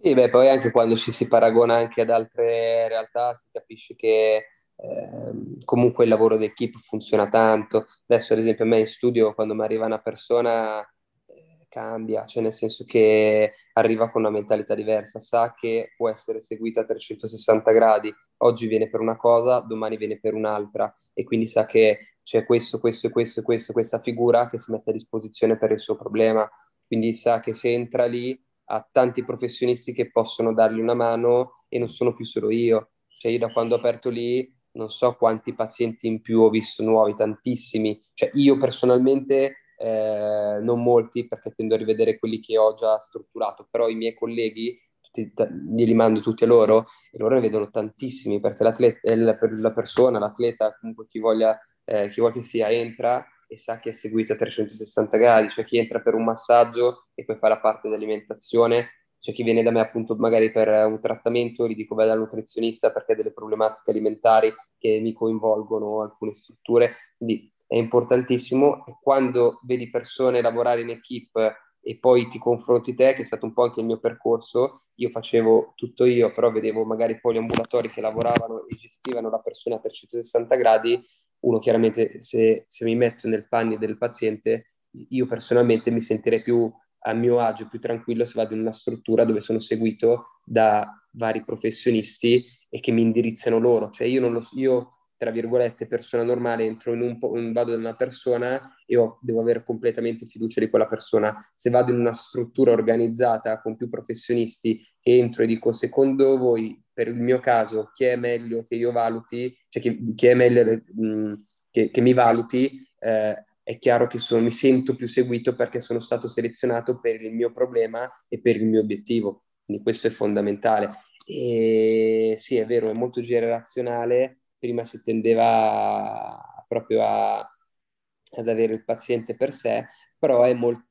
[0.03, 4.35] Sì, beh, poi anche quando ci si paragona anche ad altre realtà si capisce che
[4.75, 5.31] eh,
[5.63, 7.85] comunque il lavoro d'equipe funziona tanto.
[8.07, 10.79] Adesso, ad esempio, a me in studio, quando mi arriva una persona,
[11.27, 16.39] eh, cambia, cioè nel senso che arriva con una mentalità diversa, sa che può essere
[16.41, 21.45] seguita a 360 gradi, oggi viene per una cosa, domani viene per un'altra, e quindi
[21.45, 25.57] sa che c'è questo, questo e questo questo, questa figura che si mette a disposizione
[25.59, 26.49] per il suo problema.
[26.87, 28.37] Quindi sa che se entra lì
[28.71, 32.91] ha tanti professionisti che possono dargli una mano e non sono più solo io.
[33.07, 36.81] Cioè io da quando ho aperto lì non so quanti pazienti in più ho visto
[36.81, 38.01] nuovi, tantissimi.
[38.13, 43.67] Cioè io personalmente eh, non molti perché tendo a rivedere quelli che ho già strutturato,
[43.69, 45.33] però i miei colleghi tutti,
[45.69, 50.17] glieli mando tutti a loro e loro ne vedono tantissimi perché l'atleta, la, la persona,
[50.17, 54.31] l'atleta, comunque chi voglia, eh, chi vuole che sia, entra e sa che è seguito
[54.31, 58.91] a 360 gradi, cioè chi entra per un massaggio e poi fa la parte dell'alimentazione,
[59.19, 62.91] c'è chi viene da me appunto magari per un trattamento, gli dico vai dal nutrizionista
[62.91, 69.59] perché ha delle problematiche alimentari che mi coinvolgono alcune strutture, quindi è importantissimo e quando
[69.63, 71.35] vedi persone lavorare in equip
[71.81, 75.09] e poi ti confronti te, che è stato un po' anche il mio percorso, io
[75.09, 79.75] facevo tutto io, però vedevo magari poi gli ambulatori che lavoravano e gestivano la persona
[79.75, 81.05] a 360 gradi,
[81.41, 84.73] uno chiaramente se, se mi metto nel panni del paziente,
[85.09, 86.71] io personalmente mi sentirei più
[87.03, 91.43] a mio agio, più tranquillo se vado in una struttura dove sono seguito da vari
[91.43, 93.89] professionisti e che mi indirizzano loro.
[93.89, 97.95] Cioè io, lo, io tra virgolette, persona normale, entro in un po', vado da una
[97.95, 101.51] persona e ho, devo avere completamente fiducia di quella persona.
[101.55, 107.07] Se vado in una struttura organizzata con più professionisti, entro e dico, secondo voi, per
[107.07, 111.05] il mio caso, chi è meglio che io valuti, cioè chi, chi è meglio mh,
[111.05, 111.33] mm,
[111.69, 115.99] che, che, mi valuti, eh, è chiaro che sono, mi sento più seguito perché sono
[115.99, 119.45] stato selezionato per il mio problema e per il mio obiettivo.
[119.65, 120.89] Quindi questo è fondamentale.
[121.25, 128.83] E sì, è vero, è molto generazionale prima si tendeva proprio a, ad avere il
[128.83, 129.87] paziente per sé,
[130.19, 130.85] però è molto,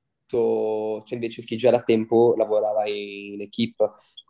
[1.05, 3.77] cioè invece chi già da tempo lavorava in equip,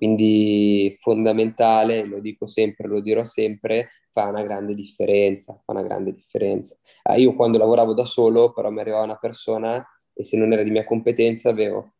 [0.01, 6.15] quindi fondamentale, lo dico sempre, lo dirò sempre, fa una grande differenza, fa una grande
[6.15, 6.79] differenza.
[7.03, 10.63] Ah, io quando lavoravo da solo, però mi arrivava una persona e se non era
[10.63, 11.93] di mia competenza avevo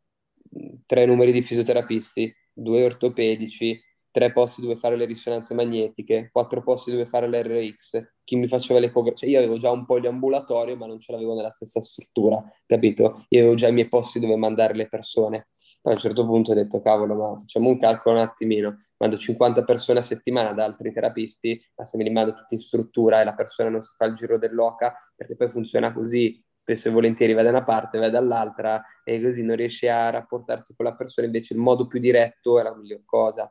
[0.87, 3.79] tre numeri di fisioterapisti, due ortopedici,
[4.11, 8.81] tre posti dove fare le risonanze magnetiche, quattro posti dove fare l'RX, chi mi faceva
[8.81, 11.81] l'ecografia, cioè io avevo già un po' di ambulatorio ma non ce l'avevo nella stessa
[11.81, 13.25] struttura, capito?
[13.29, 15.49] Io avevo già i miei posti dove mandare le persone.
[15.83, 19.17] Poi a un certo punto ho detto, cavolo, ma facciamo un calcolo un attimino, mando
[19.17, 23.21] 50 persone a settimana da altri terapisti, ma se me li mando tutti in struttura
[23.21, 26.91] e la persona non si fa il giro dell'oca, perché poi funziona così, spesso e
[26.93, 30.95] volentieri vai da una parte, vai dall'altra e così non riesci a rapportarti con la
[30.95, 33.51] persona, invece il modo più diretto è la miglior cosa.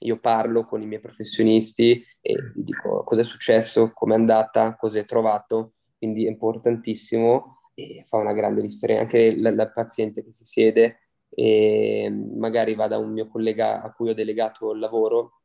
[0.00, 4.76] Io parlo con i miei professionisti e gli dico cosa è successo, come è andata,
[4.76, 9.02] cosa hai trovato, quindi è importantissimo e fa una grande differenza.
[9.02, 11.03] Anche il paziente che si siede
[11.34, 15.40] e magari va da un mio collega a cui ho delegato il lavoro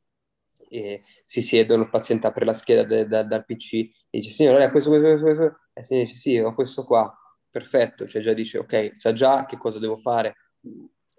[0.69, 3.73] e si siedono, il paziente apre la scheda de, de, dal PC
[4.09, 5.59] e dice signore, questo, questo, questo, questo.
[5.73, 7.11] E si dice sì, ho questo qua,
[7.49, 10.35] perfetto, cioè già dice ok, sa già che cosa devo fare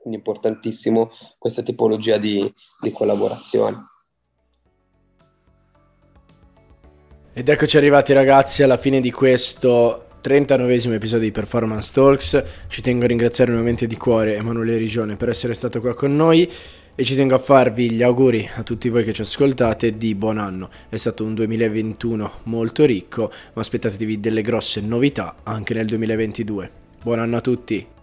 [0.00, 2.40] quindi importantissimo questa tipologia di,
[2.80, 3.76] di collaborazione.
[7.32, 12.44] Ed eccoci arrivati ragazzi alla fine di questo 39 episodio di Performance Talks.
[12.68, 16.50] Ci tengo a ringraziare nuovamente di cuore Emanuele Rigione per essere stato qua con noi
[16.94, 20.36] e ci tengo a farvi gli auguri a tutti voi che ci ascoltate di buon
[20.36, 20.68] anno.
[20.88, 26.70] È stato un 2021 molto ricco, ma aspettatevi delle grosse novità anche nel 2022.
[27.02, 27.99] Buon anno a tutti!